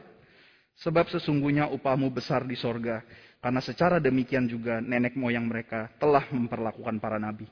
Sebab 0.81 1.09
sesungguhnya 1.09 1.69
upahmu 1.73 2.09
besar 2.13 2.45
di 2.45 2.53
sorga. 2.53 3.01
Karena 3.41 3.61
secara 3.61 3.97
demikian 3.97 4.45
juga 4.45 4.77
nenek 4.77 5.17
moyang 5.17 5.49
mereka 5.49 5.89
telah 5.97 6.29
memperlakukan 6.29 7.01
para 7.01 7.17
nabi. 7.17 7.49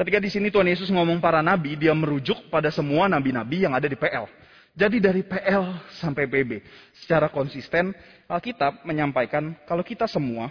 Ketika 0.00 0.16
di 0.16 0.32
sini 0.32 0.48
Tuhan 0.48 0.64
Yesus 0.64 0.88
ngomong 0.88 1.20
para 1.20 1.44
nabi, 1.44 1.76
dia 1.76 1.92
merujuk 1.92 2.48
pada 2.48 2.72
semua 2.72 3.04
nabi-nabi 3.04 3.68
yang 3.68 3.76
ada 3.76 3.84
di 3.84 4.00
PL. 4.00 4.24
Jadi 4.72 4.96
dari 4.96 5.20
PL 5.20 5.76
sampai 6.00 6.24
PB, 6.24 6.64
secara 7.04 7.28
konsisten 7.28 7.92
Alkitab 8.24 8.80
menyampaikan 8.88 9.52
kalau 9.68 9.84
kita 9.84 10.08
semua 10.08 10.48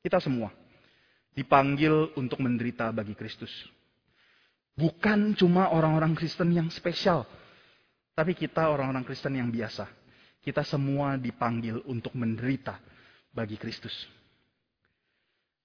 kita 0.00 0.16
semua 0.24 0.48
dipanggil 1.36 2.16
untuk 2.16 2.40
menderita 2.40 2.88
bagi 2.96 3.12
Kristus. 3.12 3.52
Bukan 4.72 5.36
cuma 5.36 5.68
orang-orang 5.76 6.16
Kristen 6.16 6.56
yang 6.56 6.72
spesial, 6.72 7.28
tapi 8.16 8.32
kita 8.32 8.72
orang-orang 8.72 9.04
Kristen 9.04 9.36
yang 9.36 9.52
biasa. 9.52 9.84
Kita 10.40 10.64
semua 10.64 11.20
dipanggil 11.20 11.84
untuk 11.84 12.16
menderita 12.16 12.80
bagi 13.36 13.60
Kristus. 13.60 13.92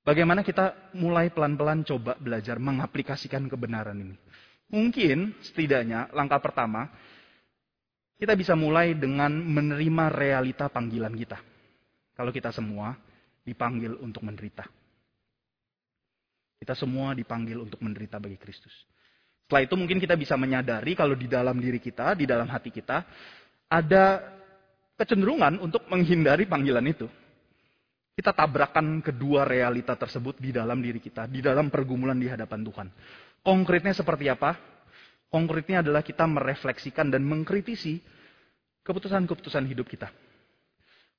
Bagaimana 0.06 0.46
kita 0.46 0.94
mulai 0.94 1.34
pelan-pelan 1.34 1.82
coba 1.82 2.14
belajar 2.22 2.62
mengaplikasikan 2.62 3.50
kebenaran 3.50 3.98
ini? 3.98 4.14
Mungkin 4.70 5.42
setidaknya 5.42 6.14
langkah 6.14 6.38
pertama 6.38 6.94
kita 8.22 8.38
bisa 8.38 8.54
mulai 8.54 8.94
dengan 8.94 9.34
menerima 9.34 10.06
realita 10.14 10.70
panggilan 10.70 11.10
kita. 11.18 11.42
Kalau 12.14 12.30
kita 12.30 12.54
semua 12.54 12.94
dipanggil 13.42 13.98
untuk 13.98 14.22
menderita. 14.22 14.70
Kita 16.62 16.78
semua 16.78 17.18
dipanggil 17.18 17.66
untuk 17.66 17.82
menderita 17.82 18.22
bagi 18.22 18.38
Kristus. 18.38 18.74
Setelah 19.46 19.66
itu 19.66 19.74
mungkin 19.74 19.98
kita 19.98 20.14
bisa 20.14 20.38
menyadari 20.38 20.94
kalau 20.94 21.18
di 21.18 21.26
dalam 21.26 21.58
diri 21.58 21.82
kita, 21.82 22.14
di 22.14 22.30
dalam 22.30 22.46
hati 22.46 22.70
kita, 22.70 23.06
ada 23.70 24.22
kecenderungan 24.98 25.60
untuk 25.66 25.86
menghindari 25.90 26.46
panggilan 26.46 26.86
itu. 26.86 27.10
Kita 28.16 28.32
tabrakan 28.32 29.04
kedua 29.04 29.44
realita 29.44 29.92
tersebut 30.00 30.40
di 30.40 30.56
dalam 30.56 30.80
diri 30.80 31.04
kita, 31.04 31.28
di 31.28 31.44
dalam 31.44 31.68
pergumulan 31.68 32.16
di 32.16 32.32
hadapan 32.32 32.64
Tuhan. 32.64 32.88
Konkretnya 33.44 33.92
seperti 33.92 34.32
apa? 34.32 34.56
Konkretnya 35.28 35.84
adalah 35.84 36.00
kita 36.00 36.24
merefleksikan 36.24 37.12
dan 37.12 37.28
mengkritisi 37.28 38.00
keputusan-keputusan 38.88 39.68
hidup 39.68 39.84
kita. 39.92 40.08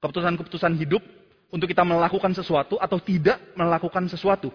Keputusan-keputusan 0.00 0.72
hidup 0.80 1.04
untuk 1.52 1.68
kita 1.68 1.84
melakukan 1.84 2.32
sesuatu 2.32 2.80
atau 2.80 2.96
tidak 2.96 3.44
melakukan 3.52 4.08
sesuatu. 4.08 4.48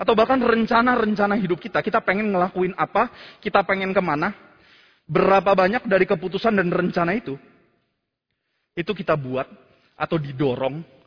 Atau 0.00 0.16
bahkan 0.16 0.40
rencana-rencana 0.40 1.36
hidup 1.36 1.60
kita. 1.60 1.84
Kita 1.84 2.00
pengen 2.00 2.32
ngelakuin 2.32 2.72
apa, 2.80 3.12
kita 3.44 3.60
pengen 3.68 3.92
ke 3.92 4.00
mana, 4.00 4.32
berapa 5.04 5.52
banyak 5.52 5.84
dari 5.84 6.08
keputusan 6.08 6.56
dan 6.56 6.72
rencana 6.72 7.12
itu, 7.12 7.36
itu 8.72 8.92
kita 8.96 9.20
buat 9.20 9.44
atau 10.00 10.16
didorong 10.16 11.01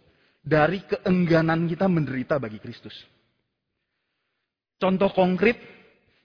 dari 0.46 0.86
keengganan 0.86 1.66
kita 1.66 1.90
menderita 1.90 2.38
bagi 2.38 2.62
Kristus. 2.62 2.94
Contoh 4.78 5.10
konkret 5.10 5.58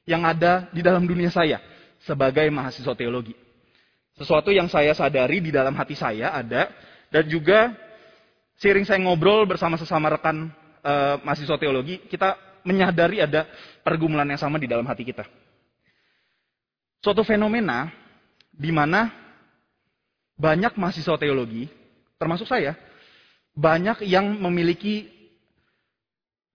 yang 0.04 0.28
ada 0.28 0.68
di 0.68 0.84
dalam 0.84 1.08
dunia 1.08 1.32
saya 1.32 1.56
sebagai 2.04 2.44
mahasiswa 2.52 2.92
teologi. 2.92 3.32
Sesuatu 4.20 4.52
yang 4.52 4.68
saya 4.68 4.92
sadari 4.92 5.40
di 5.40 5.48
dalam 5.48 5.72
hati 5.72 5.96
saya 5.96 6.36
ada 6.36 6.68
dan 7.08 7.24
juga 7.24 7.72
seiring 8.60 8.84
saya 8.84 9.00
ngobrol 9.00 9.48
bersama 9.48 9.80
sesama 9.80 10.12
rekan 10.12 10.52
uh, 10.84 11.16
mahasiswa 11.24 11.56
teologi, 11.56 12.04
kita 12.04 12.36
menyadari 12.60 13.24
ada 13.24 13.48
pergumulan 13.80 14.28
yang 14.28 14.36
sama 14.36 14.60
di 14.60 14.68
dalam 14.68 14.84
hati 14.84 15.08
kita. 15.08 15.24
Suatu 17.00 17.24
fenomena 17.24 17.88
di 18.52 18.68
mana 18.68 19.08
banyak 20.36 20.76
mahasiswa 20.76 21.16
teologi, 21.16 21.64
termasuk 22.20 22.44
saya, 22.44 22.76
banyak 23.54 24.06
yang 24.06 24.38
memiliki 24.38 25.10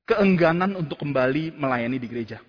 keengganan 0.06 0.78
untuk 0.78 1.02
kembali 1.02 1.58
melayani 1.58 1.98
di 1.98 2.08
gereja. 2.08 2.40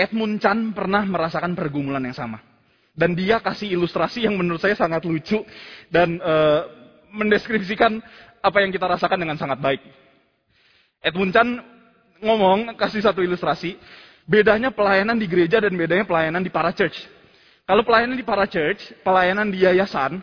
Edmund 0.00 0.40
Chan 0.40 0.72
pernah 0.72 1.04
merasakan 1.04 1.52
pergumulan 1.52 2.00
yang 2.00 2.16
sama. 2.16 2.40
Dan 2.96 3.12
dia 3.12 3.38
kasih 3.38 3.68
ilustrasi 3.76 4.24
yang 4.24 4.34
menurut 4.34 4.58
saya 4.58 4.74
sangat 4.74 5.04
lucu 5.04 5.44
dan 5.92 6.16
uh, 6.20 6.64
mendeskripsikan 7.12 8.00
apa 8.40 8.58
yang 8.64 8.72
kita 8.72 8.88
rasakan 8.88 9.20
dengan 9.20 9.36
sangat 9.36 9.60
baik. 9.60 9.84
Edmund 11.04 11.36
Chan 11.36 11.48
ngomong, 12.24 12.76
kasih 12.76 13.04
satu 13.04 13.20
ilustrasi, 13.20 13.76
bedanya 14.24 14.72
pelayanan 14.72 15.20
di 15.20 15.28
gereja 15.28 15.60
dan 15.60 15.72
bedanya 15.76 16.04
pelayanan 16.08 16.44
di 16.44 16.52
para 16.52 16.72
church. 16.72 16.96
Kalau 17.68 17.84
pelayanan 17.84 18.16
di 18.16 18.26
para 18.26 18.48
church, 18.48 18.92
pelayanan 19.04 19.52
di 19.52 19.62
yayasan, 19.64 20.20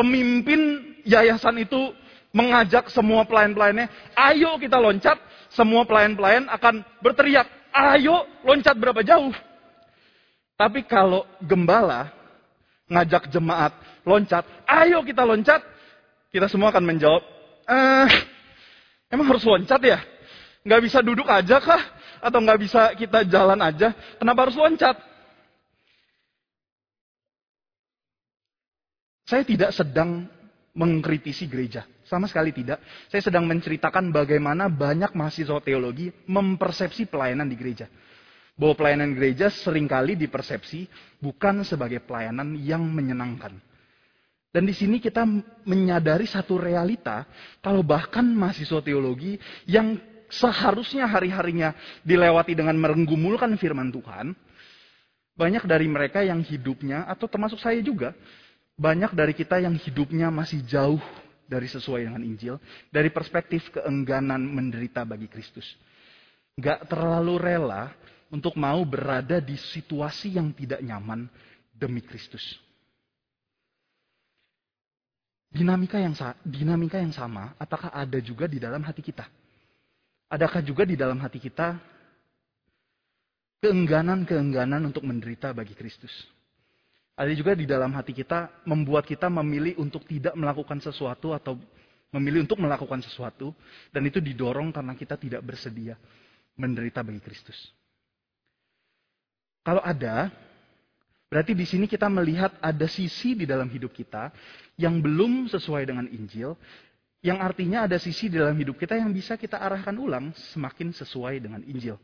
pemimpin 0.00 0.96
yayasan 1.04 1.60
itu 1.60 1.92
mengajak 2.32 2.88
semua 2.88 3.28
pelayan-pelayannya, 3.28 3.92
ayo 4.16 4.56
kita 4.56 4.80
loncat, 4.80 5.20
semua 5.52 5.84
pelayan-pelayan 5.84 6.48
akan 6.48 6.80
berteriak, 7.04 7.44
ayo 7.68 8.24
loncat 8.40 8.72
berapa 8.80 9.04
jauh. 9.04 9.34
Tapi 10.56 10.88
kalau 10.88 11.28
gembala 11.44 12.08
ngajak 12.88 13.28
jemaat 13.28 13.76
loncat, 14.08 14.48
ayo 14.64 15.04
kita 15.04 15.20
loncat, 15.20 15.60
kita 16.32 16.48
semua 16.48 16.72
akan 16.72 16.84
menjawab, 16.86 17.22
eh, 17.68 18.08
emang 19.12 19.36
harus 19.36 19.44
loncat 19.44 19.80
ya? 19.84 20.00
Nggak 20.64 20.80
bisa 20.80 20.98
duduk 21.04 21.28
aja 21.28 21.60
kah? 21.60 21.82
Atau 22.20 22.40
nggak 22.40 22.60
bisa 22.60 22.92
kita 22.96 23.24
jalan 23.28 23.60
aja? 23.60 23.92
Kenapa 24.16 24.48
harus 24.48 24.56
loncat? 24.56 25.09
Saya 29.30 29.46
tidak 29.46 29.70
sedang 29.70 30.26
mengkritisi 30.74 31.46
gereja. 31.46 31.86
Sama 32.02 32.26
sekali 32.26 32.50
tidak. 32.50 32.82
Saya 33.06 33.22
sedang 33.22 33.46
menceritakan 33.46 34.10
bagaimana 34.10 34.66
banyak 34.66 35.14
mahasiswa 35.14 35.62
teologi 35.62 36.10
mempersepsi 36.26 37.06
pelayanan 37.06 37.46
di 37.46 37.54
gereja. 37.54 37.86
Bahwa 38.58 38.74
pelayanan 38.74 39.14
gereja 39.14 39.46
sering 39.46 39.86
kali 39.86 40.18
dipersepsi 40.18 40.90
bukan 41.22 41.62
sebagai 41.62 42.02
pelayanan 42.02 42.58
yang 42.58 42.82
menyenangkan. 42.82 43.54
Dan 44.50 44.66
di 44.66 44.74
sini 44.74 44.98
kita 44.98 45.22
menyadari 45.62 46.26
satu 46.26 46.58
realita, 46.58 47.22
kalau 47.62 47.86
bahkan 47.86 48.26
mahasiswa 48.26 48.82
teologi 48.82 49.38
yang 49.70 49.94
seharusnya 50.26 51.06
hari-harinya 51.06 51.70
dilewati 52.02 52.58
dengan 52.58 52.74
merenggumulkan 52.74 53.54
firman 53.54 53.94
Tuhan, 53.94 54.34
banyak 55.38 55.62
dari 55.70 55.86
mereka 55.86 56.26
yang 56.26 56.42
hidupnya, 56.42 57.06
atau 57.06 57.30
termasuk 57.30 57.62
saya 57.62 57.78
juga, 57.78 58.10
banyak 58.80 59.12
dari 59.12 59.36
kita 59.36 59.60
yang 59.60 59.76
hidupnya 59.76 60.32
masih 60.32 60.64
jauh 60.64 61.04
dari 61.44 61.68
sesuai 61.68 62.08
dengan 62.08 62.24
Injil, 62.24 62.56
dari 62.88 63.12
perspektif 63.12 63.68
keengganan 63.68 64.40
menderita 64.40 65.04
bagi 65.04 65.28
Kristus. 65.28 65.68
Gak 66.56 66.88
terlalu 66.88 67.36
rela 67.36 67.92
untuk 68.32 68.56
mau 68.56 68.80
berada 68.88 69.36
di 69.36 69.60
situasi 69.60 70.40
yang 70.40 70.48
tidak 70.56 70.80
nyaman 70.80 71.28
demi 71.76 72.00
Kristus. 72.00 72.56
Dinamika 75.50 75.98
yang 75.98 76.14
dinamika 76.46 76.96
yang 77.02 77.12
sama, 77.12 77.52
apakah 77.58 77.90
ada 77.90 78.16
juga 78.22 78.46
di 78.46 78.62
dalam 78.62 78.80
hati 78.86 79.02
kita? 79.02 79.26
Adakah 80.30 80.62
juga 80.62 80.86
di 80.86 80.94
dalam 80.94 81.18
hati 81.18 81.42
kita 81.42 81.74
keengganan-keengganan 83.58 84.86
untuk 84.86 85.02
menderita 85.02 85.50
bagi 85.50 85.74
Kristus? 85.74 86.39
Ada 87.20 87.36
juga 87.36 87.52
di 87.52 87.68
dalam 87.68 87.92
hati 87.92 88.16
kita 88.16 88.64
membuat 88.64 89.04
kita 89.04 89.28
memilih 89.28 89.76
untuk 89.76 90.08
tidak 90.08 90.32
melakukan 90.32 90.80
sesuatu 90.80 91.36
atau 91.36 91.60
memilih 92.16 92.48
untuk 92.48 92.56
melakukan 92.64 93.04
sesuatu 93.04 93.52
dan 93.92 94.08
itu 94.08 94.24
didorong 94.24 94.72
karena 94.72 94.96
kita 94.96 95.20
tidak 95.20 95.44
bersedia 95.44 96.00
menderita 96.56 97.04
bagi 97.04 97.20
Kristus. 97.20 97.76
Kalau 99.60 99.84
ada, 99.84 100.32
berarti 101.28 101.52
di 101.52 101.68
sini 101.68 101.84
kita 101.84 102.08
melihat 102.08 102.56
ada 102.56 102.88
sisi 102.88 103.36
di 103.36 103.44
dalam 103.44 103.68
hidup 103.68 103.92
kita 103.92 104.32
yang 104.80 105.04
belum 105.04 105.52
sesuai 105.52 105.84
dengan 105.84 106.08
Injil, 106.08 106.56
yang 107.20 107.36
artinya 107.44 107.84
ada 107.84 108.00
sisi 108.00 108.32
di 108.32 108.40
dalam 108.40 108.56
hidup 108.56 108.80
kita 108.80 108.96
yang 108.96 109.12
bisa 109.12 109.36
kita 109.36 109.60
arahkan 109.60 109.92
ulang 109.92 110.32
semakin 110.56 110.96
sesuai 110.96 111.36
dengan 111.36 111.60
Injil. 111.68 112.00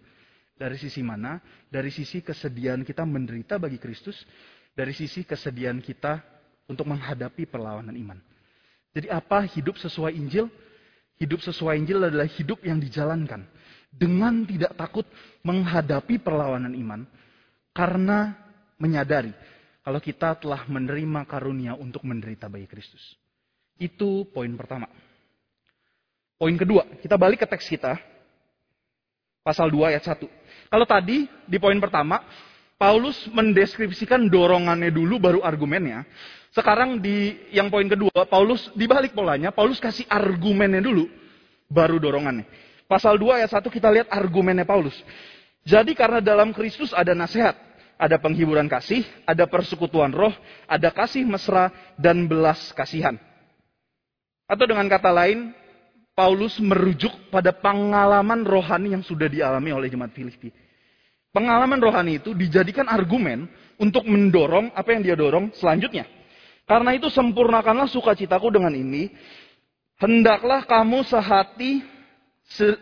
Dari 0.56 0.76
sisi 0.76 1.00
mana? 1.00 1.40
Dari 1.72 1.88
sisi 1.88 2.20
kesediaan 2.20 2.84
kita 2.84 3.04
menderita 3.04 3.56
bagi 3.56 3.80
Kristus 3.80 4.20
dari 4.76 4.92
sisi 4.92 5.24
kesediaan 5.24 5.80
kita 5.80 6.20
untuk 6.68 6.84
menghadapi 6.84 7.48
perlawanan 7.48 7.96
iman. 7.96 8.20
Jadi 8.92 9.08
apa 9.08 9.48
hidup 9.48 9.80
sesuai 9.80 10.12
Injil? 10.12 10.52
Hidup 11.16 11.40
sesuai 11.40 11.80
Injil 11.80 12.04
adalah 12.04 12.28
hidup 12.28 12.60
yang 12.60 12.76
dijalankan 12.76 13.48
dengan 13.88 14.44
tidak 14.44 14.76
takut 14.76 15.08
menghadapi 15.40 16.20
perlawanan 16.20 16.76
iman 16.76 17.08
karena 17.72 18.36
menyadari 18.76 19.32
kalau 19.80 19.96
kita 19.96 20.36
telah 20.36 20.68
menerima 20.68 21.24
karunia 21.24 21.72
untuk 21.72 22.04
menderita 22.04 22.52
bagi 22.52 22.68
Kristus. 22.68 23.16
Itu 23.80 24.28
poin 24.28 24.52
pertama. 24.52 24.92
Poin 26.36 26.52
kedua, 26.52 26.84
kita 27.00 27.16
balik 27.16 27.44
ke 27.44 27.48
teks 27.48 27.64
kita. 27.64 27.96
Pasal 29.40 29.72
2 29.72 29.94
ayat 29.94 30.04
1. 30.04 30.26
Kalau 30.68 30.84
tadi 30.84 31.24
di 31.48 31.56
poin 31.56 31.78
pertama, 31.80 32.20
Paulus 32.76 33.16
mendeskripsikan 33.32 34.28
dorongannya 34.28 34.92
dulu 34.92 35.16
baru 35.16 35.40
argumennya. 35.40 36.04
Sekarang 36.52 37.00
di 37.00 37.32
yang 37.52 37.72
poin 37.72 37.88
kedua, 37.88 38.28
Paulus 38.28 38.68
dibalik 38.76 39.16
polanya, 39.16 39.48
Paulus 39.48 39.80
kasih 39.80 40.04
argumennya 40.12 40.84
dulu 40.84 41.08
baru 41.72 41.96
dorongannya. 41.96 42.44
Pasal 42.84 43.16
2 43.16 43.40
ayat 43.40 43.50
1 43.50 43.64
kita 43.72 43.88
lihat 43.88 44.08
argumennya 44.12 44.68
Paulus. 44.68 44.94
Jadi 45.64 45.96
karena 45.96 46.20
dalam 46.20 46.52
Kristus 46.52 46.92
ada 46.92 47.16
nasihat, 47.16 47.56
ada 47.96 48.20
penghiburan 48.20 48.68
kasih, 48.68 49.02
ada 49.24 49.48
persekutuan 49.48 50.12
roh, 50.12 50.32
ada 50.68 50.92
kasih 50.92 51.24
mesra 51.24 51.72
dan 51.96 52.28
belas 52.28 52.76
kasihan. 52.76 53.16
Atau 54.46 54.68
dengan 54.68 54.86
kata 54.86 55.10
lain, 55.10 55.50
Paulus 56.12 56.60
merujuk 56.60 57.12
pada 57.32 57.56
pengalaman 57.56 58.44
rohani 58.44 58.92
yang 58.92 59.02
sudah 59.02 59.26
dialami 59.32 59.72
oleh 59.72 59.88
jemaat 59.88 60.12
Filipi 60.12 60.65
pengalaman 61.36 61.76
rohani 61.76 62.16
itu 62.16 62.32
dijadikan 62.32 62.88
argumen 62.88 63.44
untuk 63.76 64.08
mendorong 64.08 64.72
apa 64.72 64.96
yang 64.96 65.04
dia 65.04 65.12
dorong 65.12 65.52
selanjutnya. 65.52 66.08
Karena 66.64 66.96
itu 66.96 67.12
sempurnakanlah 67.12 67.92
sukacitaku 67.92 68.48
dengan 68.48 68.72
ini. 68.72 69.12
Hendaklah 70.00 70.64
kamu 70.64 71.04
sehati, 71.04 71.84
se, 72.48 72.74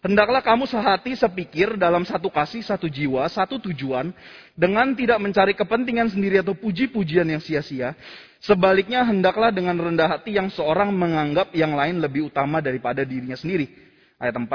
hendaklah 0.00 0.40
kamu 0.40 0.64
sehati 0.64 1.16
sepikir 1.16 1.76
dalam 1.76 2.02
satu 2.08 2.32
kasih, 2.32 2.64
satu 2.64 2.88
jiwa, 2.88 3.28
satu 3.28 3.60
tujuan, 3.70 4.10
dengan 4.56 4.92
tidak 4.96 5.20
mencari 5.22 5.52
kepentingan 5.52 6.12
sendiri 6.12 6.40
atau 6.40 6.56
puji-pujian 6.56 7.28
yang 7.28 7.40
sia-sia. 7.40 7.94
Sebaliknya 8.42 9.06
hendaklah 9.06 9.54
dengan 9.54 9.78
rendah 9.78 10.18
hati 10.18 10.36
yang 10.36 10.50
seorang 10.50 10.92
menganggap 10.92 11.54
yang 11.54 11.72
lain 11.76 12.02
lebih 12.02 12.28
utama 12.28 12.58
daripada 12.58 13.06
dirinya 13.06 13.38
sendiri. 13.38 13.70
Ayat 14.18 14.34
4. 14.34 14.50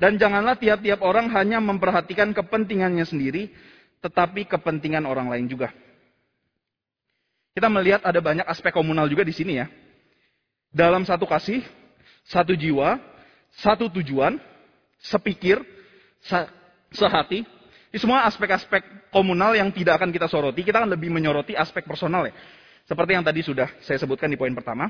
Dan 0.00 0.16
janganlah 0.16 0.56
tiap-tiap 0.56 1.04
orang 1.04 1.28
hanya 1.36 1.60
memperhatikan 1.60 2.32
kepentingannya 2.32 3.04
sendiri, 3.04 3.52
tetapi 4.00 4.48
kepentingan 4.48 5.04
orang 5.04 5.28
lain 5.28 5.44
juga. 5.44 5.68
Kita 7.52 7.68
melihat 7.68 8.00
ada 8.00 8.16
banyak 8.24 8.48
aspek 8.48 8.72
komunal 8.72 9.12
juga 9.12 9.28
di 9.28 9.36
sini 9.36 9.60
ya. 9.60 9.68
Dalam 10.72 11.04
satu 11.04 11.28
kasih, 11.28 11.60
satu 12.24 12.56
jiwa, 12.56 12.96
satu 13.60 13.92
tujuan, 14.00 14.40
sepikir, 15.04 15.60
sehati. 16.88 17.44
Ini 17.90 17.98
semua 17.98 18.24
aspek-aspek 18.24 19.12
komunal 19.12 19.52
yang 19.52 19.68
tidak 19.74 20.00
akan 20.00 20.14
kita 20.14 20.30
soroti. 20.30 20.64
Kita 20.64 20.80
akan 20.80 20.96
lebih 20.96 21.12
menyoroti 21.12 21.52
aspek 21.52 21.84
personal 21.84 22.24
ya. 22.24 22.34
Seperti 22.88 23.18
yang 23.18 23.26
tadi 23.26 23.44
sudah 23.44 23.68
saya 23.84 24.00
sebutkan 24.00 24.32
di 24.32 24.40
poin 24.40 24.54
pertama. 24.54 24.88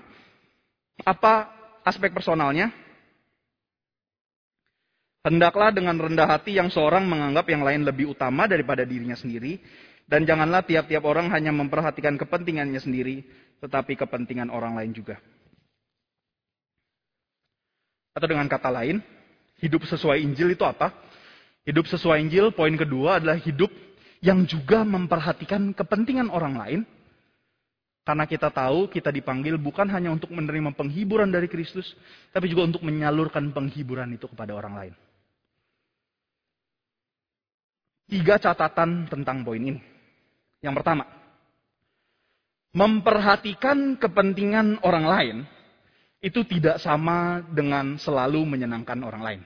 Apa 1.03 1.49
aspek 1.83 2.13
personalnya? 2.13 2.71
Hendaklah 5.21 5.69
dengan 5.69 6.01
rendah 6.01 6.25
hati 6.25 6.57
yang 6.57 6.73
seorang 6.73 7.05
menganggap 7.05 7.45
yang 7.53 7.61
lain 7.61 7.85
lebih 7.85 8.17
utama 8.17 8.49
daripada 8.49 8.89
dirinya 8.89 9.13
sendiri. 9.13 9.61
Dan 10.11 10.27
janganlah 10.27 10.67
tiap-tiap 10.67 11.07
orang 11.07 11.31
hanya 11.31 11.55
memperhatikan 11.55 12.19
kepentingannya 12.19 12.83
sendiri, 12.83 13.23
tetapi 13.63 13.95
kepentingan 13.95 14.51
orang 14.51 14.75
lain 14.75 14.91
juga. 14.91 15.23
Atau 18.11 18.27
dengan 18.27 18.51
kata 18.51 18.75
lain, 18.75 18.99
hidup 19.63 19.87
sesuai 19.87 20.19
Injil 20.19 20.59
itu 20.59 20.67
apa? 20.67 20.91
Hidup 21.63 21.87
sesuai 21.87 22.19
Injil, 22.27 22.51
poin 22.51 22.75
kedua 22.75 23.23
adalah 23.23 23.39
hidup 23.39 23.71
yang 24.19 24.43
juga 24.51 24.83
memperhatikan 24.83 25.71
kepentingan 25.79 26.27
orang 26.33 26.59
lain. 26.59 26.81
Karena 28.03 28.27
kita 28.27 28.51
tahu 28.51 28.91
kita 28.91 29.15
dipanggil 29.15 29.61
bukan 29.61 29.87
hanya 29.95 30.11
untuk 30.11 30.35
menerima 30.35 30.75
penghiburan 30.75 31.31
dari 31.31 31.47
Kristus, 31.47 31.95
tapi 32.35 32.51
juga 32.51 32.67
untuk 32.67 32.83
menyalurkan 32.83 33.55
penghiburan 33.55 34.11
itu 34.11 34.27
kepada 34.27 34.59
orang 34.59 34.75
lain. 34.75 34.95
Tiga 38.11 38.43
catatan 38.43 39.07
tentang 39.07 39.47
poin 39.47 39.63
ini. 39.63 39.79
Yang 40.61 40.83
pertama, 40.83 41.07
memperhatikan 42.75 43.95
kepentingan 43.97 44.83
orang 44.83 45.07
lain 45.07 45.37
itu 46.21 46.45
tidak 46.45 46.83
sama 46.83 47.41
dengan 47.49 47.97
selalu 47.97 48.45
menyenangkan 48.45 49.01
orang 49.01 49.23
lain. 49.23 49.43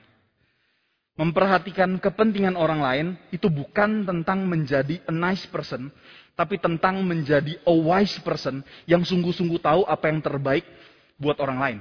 Memperhatikan 1.15 1.95
kepentingan 2.03 2.59
orang 2.59 2.81
lain 2.83 3.07
itu 3.31 3.47
bukan 3.47 4.03
tentang 4.03 4.43
menjadi 4.43 4.99
a 5.07 5.13
nice 5.15 5.47
person, 5.47 5.87
tapi 6.35 6.59
tentang 6.59 6.99
menjadi 7.07 7.55
a 7.63 7.71
wise 7.71 8.19
person 8.19 8.59
yang 8.83 9.07
sungguh-sungguh 9.07 9.63
tahu 9.63 9.87
apa 9.87 10.11
yang 10.11 10.19
terbaik 10.19 10.67
buat 11.15 11.39
orang 11.39 11.59
lain. 11.61 11.79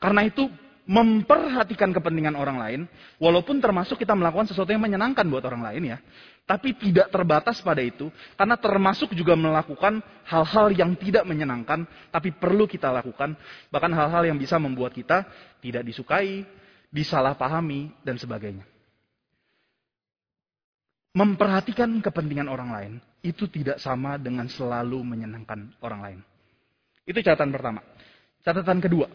Karena 0.00 0.24
itu 0.24 0.48
memperhatikan 0.82 1.94
kepentingan 1.94 2.34
orang 2.34 2.58
lain, 2.58 2.80
walaupun 3.22 3.62
termasuk 3.62 4.02
kita 4.02 4.18
melakukan 4.18 4.50
sesuatu 4.50 4.74
yang 4.74 4.82
menyenangkan 4.82 5.22
buat 5.30 5.46
orang 5.46 5.62
lain 5.62 5.94
ya, 5.94 5.98
tapi 6.42 6.74
tidak 6.74 7.06
terbatas 7.14 7.62
pada 7.62 7.78
itu, 7.78 8.10
karena 8.34 8.58
termasuk 8.58 9.14
juga 9.14 9.38
melakukan 9.38 10.02
hal-hal 10.26 10.74
yang 10.74 10.98
tidak 10.98 11.22
menyenangkan, 11.22 11.86
tapi 12.10 12.34
perlu 12.34 12.66
kita 12.66 12.90
lakukan, 12.90 13.38
bahkan 13.70 13.94
hal-hal 13.94 14.26
yang 14.26 14.38
bisa 14.38 14.58
membuat 14.58 14.90
kita 14.90 15.22
tidak 15.62 15.86
disukai, 15.86 16.42
disalahpahami, 16.90 17.94
dan 18.02 18.18
sebagainya. 18.18 18.66
Memperhatikan 21.12 21.92
kepentingan 22.00 22.48
orang 22.48 22.70
lain 22.72 22.92
itu 23.22 23.46
tidak 23.46 23.78
sama 23.78 24.16
dengan 24.18 24.48
selalu 24.50 24.98
menyenangkan 25.04 25.78
orang 25.84 26.00
lain. 26.00 26.18
Itu 27.06 27.22
catatan 27.22 27.52
pertama. 27.52 27.84
Catatan 28.42 28.80
kedua. 28.82 29.06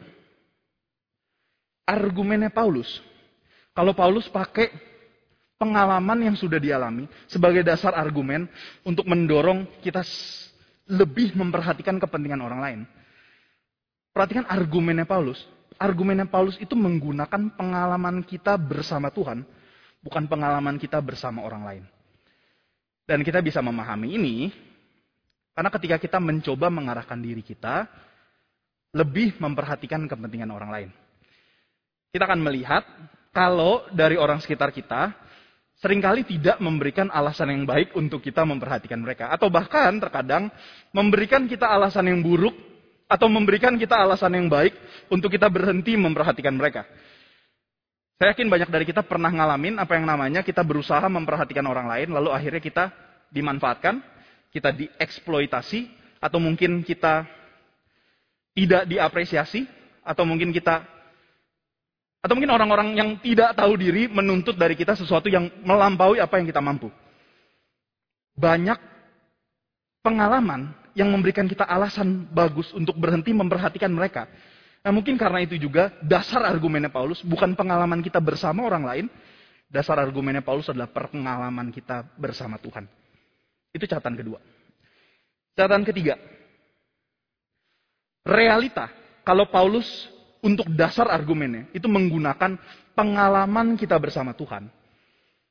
Argumennya 1.87 2.51
Paulus. 2.51 2.99
Kalau 3.71 3.95
Paulus 3.95 4.27
pakai 4.27 4.67
pengalaman 5.55 6.19
yang 6.27 6.35
sudah 6.35 6.59
dialami 6.59 7.07
sebagai 7.31 7.63
dasar 7.63 7.95
argumen 7.95 8.45
untuk 8.83 9.07
mendorong 9.07 9.65
kita 9.79 10.03
lebih 10.91 11.33
memperhatikan 11.33 11.95
kepentingan 11.97 12.43
orang 12.43 12.59
lain. 12.59 12.79
Perhatikan 14.11 14.45
argumennya 14.51 15.07
Paulus 15.07 15.39
argumennya 15.79 16.27
Paulus 16.27 16.57
itu 16.57 16.73
menggunakan 16.73 17.53
pengalaman 17.53 18.25
kita 18.25 18.57
bersama 18.57 19.13
Tuhan, 19.13 19.45
bukan 20.01 20.23
pengalaman 20.25 20.81
kita 20.81 20.97
bersama 20.99 21.45
orang 21.45 21.63
lain. 21.63 21.83
Dan 23.07 23.23
kita 23.23 23.39
bisa 23.39 23.63
memahami 23.63 24.19
ini 24.19 24.35
karena 25.55 25.71
ketika 25.71 25.95
kita 25.97 26.17
mencoba 26.19 26.67
mengarahkan 26.67 27.17
diri 27.23 27.39
kita 27.39 27.87
lebih 28.91 29.39
memperhatikan 29.39 30.03
kepentingan 30.05 30.51
orang 30.51 30.69
lain. 30.73 30.89
Kita 32.11 32.23
akan 32.25 32.41
melihat 32.41 32.83
kalau 33.35 33.85
dari 33.93 34.17
orang 34.17 34.41
sekitar 34.41 34.73
kita 34.73 35.13
sering 35.77 36.01
kali 36.01 36.25
tidak 36.25 36.57
memberikan 36.57 37.13
alasan 37.13 37.53
yang 37.53 37.63
baik 37.69 37.93
untuk 37.93 38.23
kita 38.23 38.41
memperhatikan 38.47 38.97
mereka. 38.97 39.29
Atau 39.29 39.53
bahkan 39.53 39.93
terkadang 40.01 40.49
memberikan 40.89 41.45
kita 41.45 41.69
alasan 41.69 42.09
yang 42.09 42.25
buruk 42.25 42.57
atau 43.07 43.31
memberikan 43.31 43.79
kita 43.79 43.95
alasan 43.95 44.35
yang 44.35 44.47
baik 44.51 44.75
untuk 45.07 45.31
kita 45.31 45.47
berhenti 45.47 45.95
memperhatikan 45.95 46.51
mereka. 46.51 46.83
Saya 48.17 48.33
yakin 48.33 48.49
banyak 48.49 48.69
dari 48.73 48.85
kita 48.89 49.05
pernah 49.05 49.29
ngalamin 49.29 49.77
apa 49.77 49.93
yang 49.93 50.09
namanya 50.09 50.41
kita 50.41 50.65
berusaha 50.65 51.05
memperhatikan 51.05 51.61
orang 51.69 51.85
lain, 51.85 52.09
lalu 52.09 52.33
akhirnya 52.33 52.57
kita 52.57 52.89
dimanfaatkan, 53.29 54.01
kita 54.49 54.73
dieksploitasi, 54.73 55.85
atau 56.17 56.41
mungkin 56.41 56.81
kita 56.81 57.29
tidak 58.57 58.89
diapresiasi, 58.89 59.69
atau 60.01 60.25
mungkin 60.25 60.49
kita, 60.49 60.81
atau 62.27 62.35
mungkin 62.35 62.51
orang-orang 62.51 62.91
yang 62.99 63.15
tidak 63.23 63.55
tahu 63.55 63.79
diri 63.79 64.11
menuntut 64.11 64.59
dari 64.59 64.75
kita 64.75 64.99
sesuatu 64.99 65.31
yang 65.31 65.47
melampaui 65.63 66.19
apa 66.19 66.35
yang 66.35 66.43
kita 66.51 66.59
mampu. 66.59 66.91
Banyak 68.35 68.75
pengalaman 70.03 70.75
yang 70.91 71.07
memberikan 71.07 71.47
kita 71.47 71.63
alasan 71.63 72.27
bagus 72.27 72.75
untuk 72.75 72.99
berhenti 72.99 73.31
memperhatikan 73.31 73.87
mereka. 73.87 74.27
Nah 74.83 74.91
mungkin 74.91 75.15
karena 75.15 75.39
itu 75.39 75.55
juga 75.55 75.95
dasar 76.03 76.43
argumennya 76.43 76.91
Paulus 76.91 77.23
bukan 77.23 77.55
pengalaman 77.55 78.03
kita 78.03 78.19
bersama 78.19 78.67
orang 78.67 78.83
lain. 78.83 79.05
Dasar 79.71 79.95
argumennya 79.95 80.43
Paulus 80.43 80.67
adalah 80.67 80.91
pengalaman 80.91 81.71
kita 81.71 82.11
bersama 82.19 82.59
Tuhan. 82.59 82.91
Itu 83.71 83.87
catatan 83.87 84.19
kedua. 84.19 84.43
Catatan 85.55 85.87
ketiga. 85.87 86.19
Realita. 88.27 88.91
Kalau 89.23 89.47
Paulus 89.47 89.87
untuk 90.41 90.69
dasar 90.73 91.09
argumennya 91.09 91.69
itu 91.73 91.85
menggunakan 91.89 92.57
pengalaman 92.93 93.77
kita 93.77 93.97
bersama 93.97 94.33
Tuhan. 94.33 94.69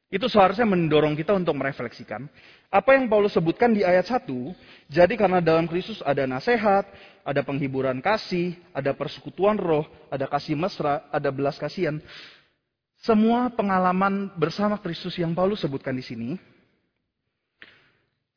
Itu 0.07 0.31
seharusnya 0.31 0.71
mendorong 0.71 1.19
kita 1.19 1.35
untuk 1.35 1.59
merefleksikan 1.59 2.31
apa 2.71 2.95
yang 2.95 3.11
Paulus 3.11 3.35
sebutkan 3.35 3.75
di 3.75 3.83
ayat 3.83 4.07
1. 4.07 4.27
Jadi 4.87 5.15
karena 5.19 5.43
dalam 5.43 5.67
Kristus 5.67 5.99
ada 6.03 6.23
nasihat, 6.31 6.87
ada 7.27 7.41
penghiburan 7.43 7.99
kasih, 7.99 8.55
ada 8.71 8.95
persekutuan 8.95 9.59
roh, 9.59 9.87
ada 10.07 10.31
kasih 10.31 10.55
mesra, 10.55 11.07
ada 11.11 11.31
belas 11.35 11.59
kasihan. 11.59 11.99
Semua 13.03 13.51
pengalaman 13.51 14.31
bersama 14.39 14.79
Kristus 14.79 15.19
yang 15.19 15.35
Paulus 15.35 15.63
sebutkan 15.63 15.95
di 15.95 16.07
sini, 16.07 16.29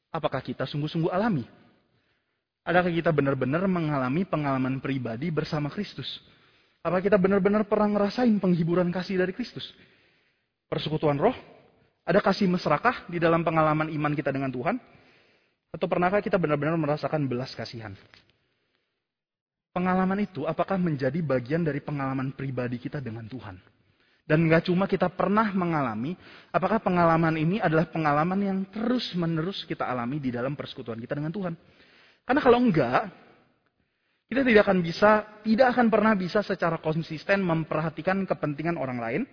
apakah 0.09 0.41
kita 0.41 0.65
sungguh-sungguh 0.65 1.13
alami? 1.13 1.45
Adakah 2.65 2.91
kita 2.91 3.09
benar-benar 3.09 3.65
mengalami 3.65 4.25
pengalaman 4.25 4.77
pribadi 4.77 5.33
bersama 5.33 5.73
Kristus? 5.73 6.21
Apakah 6.79 7.03
kita 7.03 7.19
benar-benar 7.19 7.67
pernah 7.67 7.91
ngerasain 7.91 8.39
penghiburan 8.39 8.87
kasih 8.93 9.19
dari 9.19 9.35
Kristus? 9.35 9.75
Persekutuan 10.71 11.19
roh, 11.19 11.35
ada 12.07 12.23
kasih 12.23 12.47
mesrakah 12.47 13.03
di 13.11 13.19
dalam 13.19 13.43
pengalaman 13.43 13.91
iman 13.91 14.13
kita 14.15 14.31
dengan 14.31 14.47
Tuhan? 14.47 14.79
Atau 15.69 15.85
pernahkah 15.85 16.23
kita 16.23 16.39
benar-benar 16.39 16.79
merasakan 16.79 17.27
belas 17.27 17.51
kasihan? 17.53 17.93
Pengalaman 19.69 20.23
itu 20.23 20.49
apakah 20.49 20.81
menjadi 20.81 21.21
bagian 21.21 21.61
dari 21.61 21.83
pengalaman 21.83 22.33
pribadi 22.33 22.81
kita 22.81 23.03
dengan 23.03 23.29
Tuhan? 23.29 23.59
Dan 24.29 24.45
nggak 24.45 24.69
cuma 24.69 24.85
kita 24.85 25.09
pernah 25.09 25.49
mengalami, 25.53 26.13
apakah 26.53 26.77
pengalaman 26.77 27.33
ini 27.33 27.57
adalah 27.57 27.89
pengalaman 27.89 28.39
yang 28.39 28.59
terus-menerus 28.69 29.65
kita 29.65 29.89
alami 29.89 30.21
di 30.21 30.29
dalam 30.29 30.53
persekutuan 30.53 31.01
kita 31.01 31.17
dengan 31.17 31.33
Tuhan? 31.33 31.53
Karena 32.29 32.41
kalau 32.41 32.61
enggak, 32.61 33.09
kita 34.29 34.45
tidak 34.45 34.61
akan 34.69 34.79
bisa, 34.85 35.41
tidak 35.41 35.73
akan 35.73 35.89
pernah 35.89 36.13
bisa 36.13 36.45
secara 36.45 36.77
konsisten 36.77 37.41
memperhatikan 37.41 38.23
kepentingan 38.29 38.77
orang 38.77 39.01
lain, 39.01 39.23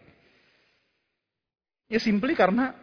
Ya 1.87 2.02
simply 2.02 2.35
karena 2.35 2.74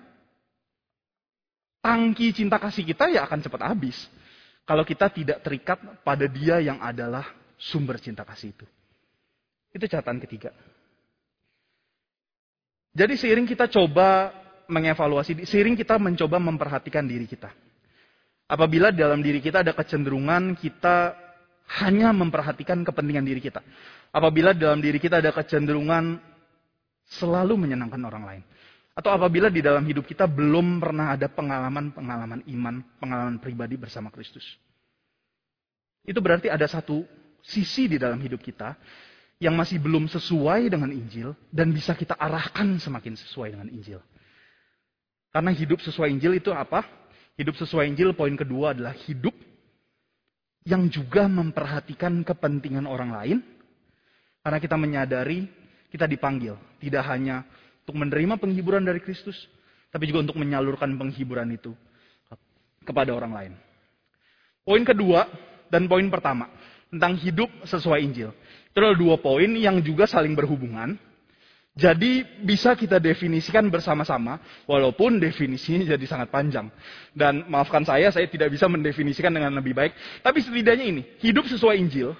tangki 1.83 2.31
cinta 2.31 2.55
kasih 2.55 2.87
kita 2.87 3.11
ya 3.11 3.27
akan 3.27 3.43
cepat 3.43 3.61
habis. 3.67 3.99
Kalau 4.63 4.87
kita 4.87 5.11
tidak 5.11 5.43
terikat 5.43 5.75
pada 6.07 6.23
dia 6.23 6.63
yang 6.63 6.79
adalah 6.79 7.27
sumber 7.59 7.99
cinta 7.99 8.23
kasih 8.23 8.55
itu. 8.55 8.65
Itu 9.75 9.83
catatan 9.91 10.23
ketiga. 10.23 10.55
Jadi 12.95 13.19
seiring 13.19 13.43
kita 13.43 13.67
coba 13.67 14.31
mengevaluasi, 14.71 15.43
seiring 15.43 15.75
kita 15.75 15.99
mencoba 15.99 16.39
memperhatikan 16.39 17.03
diri 17.03 17.27
kita. 17.27 17.51
Apabila 18.47 18.95
dalam 18.95 19.19
diri 19.19 19.43
kita 19.43 19.65
ada 19.65 19.75
kecenderungan 19.75 20.55
kita 20.55 21.11
hanya 21.81 22.11
memperhatikan 22.13 22.83
kepentingan 22.83 23.25
diri 23.25 23.41
kita. 23.41 23.63
Apabila 24.13 24.53
dalam 24.53 24.83
diri 24.83 25.01
kita 25.01 25.23
ada 25.23 25.33
kecenderungan 25.33 26.19
selalu 27.07 27.67
menyenangkan 27.67 28.01
orang 28.03 28.23
lain. 28.23 28.43
Atau 28.93 29.09
apabila 29.09 29.49
di 29.49 29.65
dalam 29.65 29.81
hidup 29.89 30.05
kita 30.05 30.29
belum 30.29 30.77
pernah 30.77 31.17
ada 31.17 31.25
pengalaman-pengalaman 31.25 32.45
iman, 32.45 32.75
pengalaman 33.01 33.41
pribadi 33.41 33.73
bersama 33.73 34.13
Kristus. 34.13 34.45
Itu 36.05 36.21
berarti 36.21 36.51
ada 36.51 36.69
satu 36.69 37.01
sisi 37.41 37.89
di 37.89 37.97
dalam 37.97 38.21
hidup 38.21 38.37
kita 38.37 38.77
yang 39.41 39.57
masih 39.57 39.81
belum 39.81 40.05
sesuai 40.07 40.69
dengan 40.69 40.93
Injil 40.93 41.33
dan 41.49 41.73
bisa 41.73 41.97
kita 41.97 42.13
arahkan 42.13 42.77
semakin 42.77 43.17
sesuai 43.17 43.57
dengan 43.57 43.67
Injil. 43.73 43.97
Karena 45.33 45.49
hidup 45.49 45.81
sesuai 45.81 46.13
Injil 46.13 46.37
itu 46.37 46.53
apa? 46.53 46.85
Hidup 47.33 47.57
sesuai 47.57 47.89
Injil 47.89 48.13
poin 48.13 48.37
kedua 48.37 48.77
adalah 48.77 48.93
hidup 49.09 49.33
yang 50.63 50.87
juga 50.87 51.27
memperhatikan 51.27 52.23
kepentingan 52.23 52.87
orang 52.87 53.11
lain. 53.11 53.37
Karena 54.43 54.59
kita 54.59 54.75
menyadari 54.75 55.47
kita 55.87 56.09
dipanggil 56.09 56.57
tidak 56.83 57.05
hanya 57.07 57.47
untuk 57.85 57.95
menerima 58.01 58.35
penghiburan 58.41 58.83
dari 58.83 58.99
Kristus, 58.99 59.37
tapi 59.93 60.09
juga 60.09 60.27
untuk 60.27 60.41
menyalurkan 60.41 60.89
penghiburan 60.99 61.47
itu 61.53 61.71
kepada 62.83 63.15
orang 63.15 63.31
lain. 63.31 63.53
Poin 64.63 64.83
kedua 64.83 65.27
dan 65.71 65.87
poin 65.87 66.07
pertama 66.07 66.47
tentang 66.91 67.15
hidup 67.19 67.49
sesuai 67.67 67.99
Injil. 68.03 68.31
Itu 68.71 68.77
adalah 68.79 68.97
dua 68.99 69.15
poin 69.19 69.49
yang 69.55 69.79
juga 69.83 70.07
saling 70.07 70.35
berhubungan. 70.35 70.95
Jadi 71.73 72.21
bisa 72.45 72.77
kita 72.77 73.01
definisikan 73.01 73.65
bersama-sama, 73.65 74.37
walaupun 74.69 75.17
definisinya 75.17 75.97
jadi 75.97 76.05
sangat 76.05 76.29
panjang. 76.29 76.69
Dan 77.17 77.49
maafkan 77.49 77.81
saya, 77.81 78.13
saya 78.13 78.29
tidak 78.29 78.53
bisa 78.53 78.69
mendefinisikan 78.69 79.33
dengan 79.33 79.57
lebih 79.57 79.73
baik. 79.73 79.97
Tapi 80.21 80.37
setidaknya 80.37 80.85
ini, 80.85 81.01
hidup 81.17 81.49
sesuai 81.49 81.81
Injil 81.81 82.13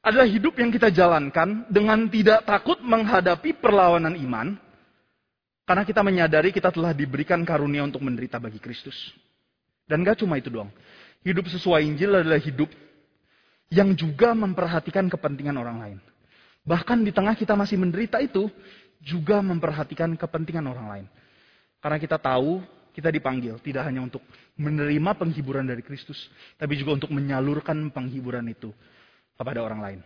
adalah 0.00 0.24
hidup 0.24 0.56
yang 0.56 0.72
kita 0.72 0.88
jalankan 0.88 1.68
dengan 1.68 2.08
tidak 2.08 2.40
takut 2.48 2.80
menghadapi 2.80 3.60
perlawanan 3.60 4.16
iman, 4.16 4.56
karena 5.68 5.84
kita 5.84 6.00
menyadari 6.00 6.48
kita 6.48 6.72
telah 6.72 6.96
diberikan 6.96 7.44
karunia 7.44 7.84
untuk 7.84 8.00
menderita 8.00 8.40
bagi 8.40 8.56
Kristus. 8.56 8.96
Dan 9.84 10.08
gak 10.08 10.24
cuma 10.24 10.40
itu 10.40 10.48
doang. 10.48 10.72
Hidup 11.20 11.52
sesuai 11.52 11.84
Injil 11.84 12.16
adalah 12.16 12.40
hidup 12.40 12.72
yang 13.68 13.92
juga 13.92 14.32
memperhatikan 14.32 15.04
kepentingan 15.12 15.60
orang 15.60 15.76
lain. 15.84 15.98
Bahkan 16.70 17.02
di 17.02 17.10
tengah 17.10 17.34
kita 17.34 17.58
masih 17.58 17.74
menderita 17.82 18.22
itu, 18.22 18.46
juga 19.02 19.42
memperhatikan 19.42 20.14
kepentingan 20.14 20.70
orang 20.70 20.86
lain. 20.86 21.06
Karena 21.82 21.98
kita 21.98 22.20
tahu 22.20 22.62
kita 22.94 23.08
dipanggil 23.08 23.56
tidak 23.62 23.88
hanya 23.88 24.04
untuk 24.04 24.20
menerima 24.60 25.10
penghiburan 25.16 25.64
dari 25.66 25.80
Kristus, 25.80 26.28
tapi 26.60 26.76
juga 26.76 27.00
untuk 27.00 27.10
menyalurkan 27.10 27.90
penghiburan 27.90 28.44
itu 28.46 28.70
kepada 29.34 29.64
orang 29.64 29.80
lain. 29.80 30.00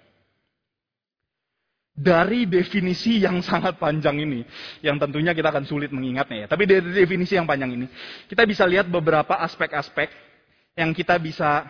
Dari 1.95 2.47
definisi 2.51 3.23
yang 3.23 3.39
sangat 3.39 3.79
panjang 3.79 4.19
ini, 4.19 4.43
yang 4.83 4.99
tentunya 4.99 5.31
kita 5.31 5.51
akan 5.51 5.63
sulit 5.63 5.95
mengingatnya 5.95 6.47
ya, 6.47 6.49
tapi 6.51 6.67
dari 6.67 6.91
definisi 6.91 7.39
yang 7.39 7.47
panjang 7.47 7.71
ini, 7.71 7.87
kita 8.27 8.43
bisa 8.47 8.67
lihat 8.67 8.91
beberapa 8.91 9.39
aspek-aspek 9.39 10.11
yang 10.75 10.91
kita 10.91 11.19
bisa 11.23 11.67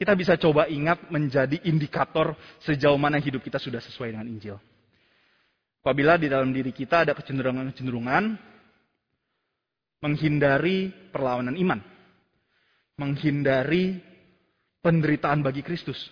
kita 0.00 0.16
bisa 0.16 0.40
coba 0.40 0.64
ingat 0.64 1.12
menjadi 1.12 1.60
indikator 1.68 2.32
sejauh 2.64 2.96
mana 2.96 3.20
hidup 3.20 3.44
kita 3.44 3.60
sudah 3.60 3.84
sesuai 3.84 4.16
dengan 4.16 4.32
Injil. 4.32 4.56
Apabila 5.84 6.16
di 6.16 6.32
dalam 6.32 6.56
diri 6.56 6.72
kita 6.72 7.04
ada 7.04 7.12
kecenderungan-kecenderungan 7.12 8.32
menghindari 10.00 10.88
perlawanan 11.12 11.52
iman, 11.52 11.84
menghindari 12.96 14.00
penderitaan 14.80 15.44
bagi 15.44 15.60
Kristus, 15.60 16.08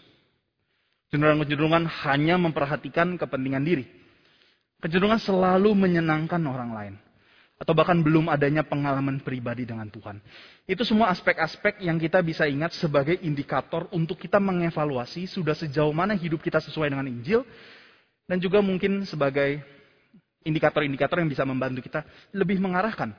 kecenderungan-kecenderungan 1.09 1.89
hanya 2.05 2.37
memperhatikan 2.37 3.17
kepentingan 3.17 3.65
diri, 3.65 3.89
kecenderungan 4.85 5.21
selalu 5.25 5.73
menyenangkan 5.73 6.45
orang 6.45 6.71
lain, 6.77 6.95
atau 7.59 7.75
bahkan 7.75 7.99
belum 7.99 8.31
adanya 8.31 8.63
pengalaman 8.63 9.19
pribadi 9.19 9.67
dengan 9.67 9.91
Tuhan. 9.91 10.23
Itu 10.63 10.87
semua 10.87 11.11
aspek-aspek 11.11 11.83
yang 11.83 11.99
kita 11.99 12.23
bisa 12.23 12.47
ingat 12.47 12.71
sebagai 12.79 13.19
indikator 13.19 13.91
untuk 13.91 14.15
kita 14.15 14.39
mengevaluasi 14.39 15.27
sudah 15.27 15.59
sejauh 15.59 15.91
mana 15.91 16.15
hidup 16.15 16.39
kita 16.39 16.63
sesuai 16.63 16.95
dengan 16.95 17.11
Injil 17.11 17.43
dan 18.31 18.39
juga 18.39 18.63
mungkin 18.63 19.03
sebagai 19.03 19.59
indikator-indikator 20.47 21.19
yang 21.19 21.27
bisa 21.27 21.43
membantu 21.43 21.83
kita 21.83 22.07
lebih 22.31 22.63
mengarahkan 22.63 23.11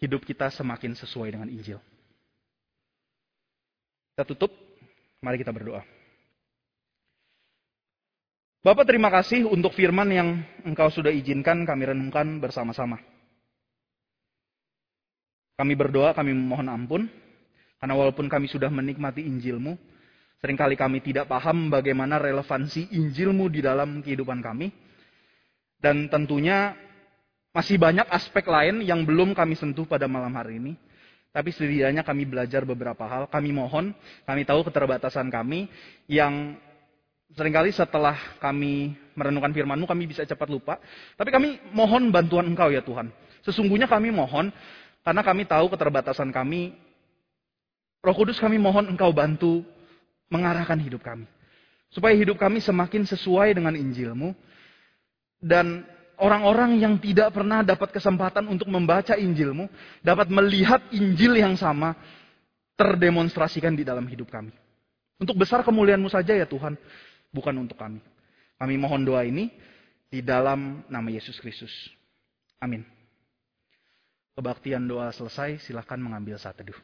hidup 0.00 0.24
kita 0.24 0.48
semakin 0.48 0.96
sesuai 0.96 1.36
dengan 1.36 1.48
Injil. 1.52 1.76
Kita 4.16 4.24
tutup, 4.24 4.48
mari 5.20 5.36
kita 5.36 5.52
berdoa. 5.52 5.84
Bapak 8.64 8.88
terima 8.88 9.12
kasih 9.12 9.46
untuk 9.46 9.76
firman 9.76 10.08
yang 10.10 10.28
engkau 10.64 10.88
sudah 10.88 11.12
izinkan 11.12 11.68
kami 11.68 11.92
renungkan 11.92 12.40
bersama-sama. 12.40 13.15
Kami 15.56 15.72
berdoa, 15.72 16.12
kami 16.12 16.36
memohon 16.36 16.68
ampun, 16.68 17.02
karena 17.80 17.94
walaupun 17.96 18.28
kami 18.28 18.44
sudah 18.44 18.68
menikmati 18.68 19.24
Injilmu, 19.24 19.72
sering 20.36 20.56
kali 20.56 20.76
kami 20.76 21.00
tidak 21.00 21.32
paham 21.32 21.72
bagaimana 21.72 22.20
relevansi 22.20 22.92
Injilmu 22.92 23.48
di 23.48 23.64
dalam 23.64 24.04
kehidupan 24.04 24.44
kami. 24.44 24.68
Dan 25.80 26.12
tentunya 26.12 26.76
masih 27.56 27.80
banyak 27.80 28.04
aspek 28.12 28.44
lain 28.44 28.84
yang 28.84 29.08
belum 29.08 29.32
kami 29.32 29.56
sentuh 29.56 29.88
pada 29.88 30.04
malam 30.04 30.36
hari 30.36 30.60
ini. 30.60 30.76
Tapi 31.32 31.52
setidaknya 31.52 32.04
kami 32.04 32.28
belajar 32.28 32.64
beberapa 32.68 33.04
hal. 33.08 33.28
Kami 33.28 33.48
mohon, 33.52 33.96
kami 34.28 34.44
tahu 34.44 34.60
keterbatasan 34.64 35.32
kami 35.32 35.68
yang 36.08 36.56
sering 37.32 37.52
kali 37.52 37.72
setelah 37.72 38.16
kami 38.40 38.96
merenungkan 39.16 39.52
firman-Mu 39.56 39.88
kami 39.88 40.04
bisa 40.04 40.24
cepat 40.24 40.48
lupa. 40.52 40.80
Tapi 41.16 41.28
kami 41.32 41.48
mohon 41.72 42.08
bantuan 42.12 42.48
Engkau 42.48 42.68
ya 42.72 42.84
Tuhan. 42.84 43.08
Sesungguhnya 43.44 43.84
kami 43.84 44.12
mohon 44.12 44.48
karena 45.06 45.22
kami 45.22 45.46
tahu 45.46 45.70
keterbatasan 45.70 46.34
kami. 46.34 46.74
Roh 48.02 48.10
Kudus 48.10 48.42
kami 48.42 48.58
mohon 48.58 48.90
engkau 48.90 49.14
bantu 49.14 49.62
mengarahkan 50.26 50.74
hidup 50.82 51.06
kami. 51.06 51.30
Supaya 51.94 52.18
hidup 52.18 52.34
kami 52.34 52.58
semakin 52.58 53.06
sesuai 53.06 53.54
dengan 53.54 53.78
Injilmu. 53.78 54.34
Dan 55.38 55.86
orang-orang 56.18 56.82
yang 56.82 56.98
tidak 56.98 57.30
pernah 57.30 57.62
dapat 57.62 57.94
kesempatan 57.94 58.50
untuk 58.50 58.66
membaca 58.66 59.14
Injilmu. 59.14 59.70
Dapat 60.02 60.26
melihat 60.26 60.82
Injil 60.90 61.38
yang 61.38 61.54
sama 61.54 61.94
terdemonstrasikan 62.74 63.78
di 63.78 63.86
dalam 63.86 64.10
hidup 64.10 64.26
kami. 64.26 64.50
Untuk 65.22 65.38
besar 65.38 65.62
kemuliaanmu 65.62 66.10
saja 66.10 66.34
ya 66.34 66.50
Tuhan. 66.50 66.74
Bukan 67.30 67.54
untuk 67.54 67.78
kami. 67.78 68.02
Kami 68.58 68.74
mohon 68.74 69.06
doa 69.06 69.22
ini 69.22 69.54
di 70.10 70.18
dalam 70.18 70.82
nama 70.90 71.08
Yesus 71.14 71.38
Kristus. 71.38 71.70
Amin. 72.58 72.95
Kebaktian 74.36 74.84
doa 74.84 75.08
selesai, 75.16 75.56
silahkan 75.64 75.96
mengambil 75.96 76.36
saat 76.36 76.60
teduh. 76.60 76.76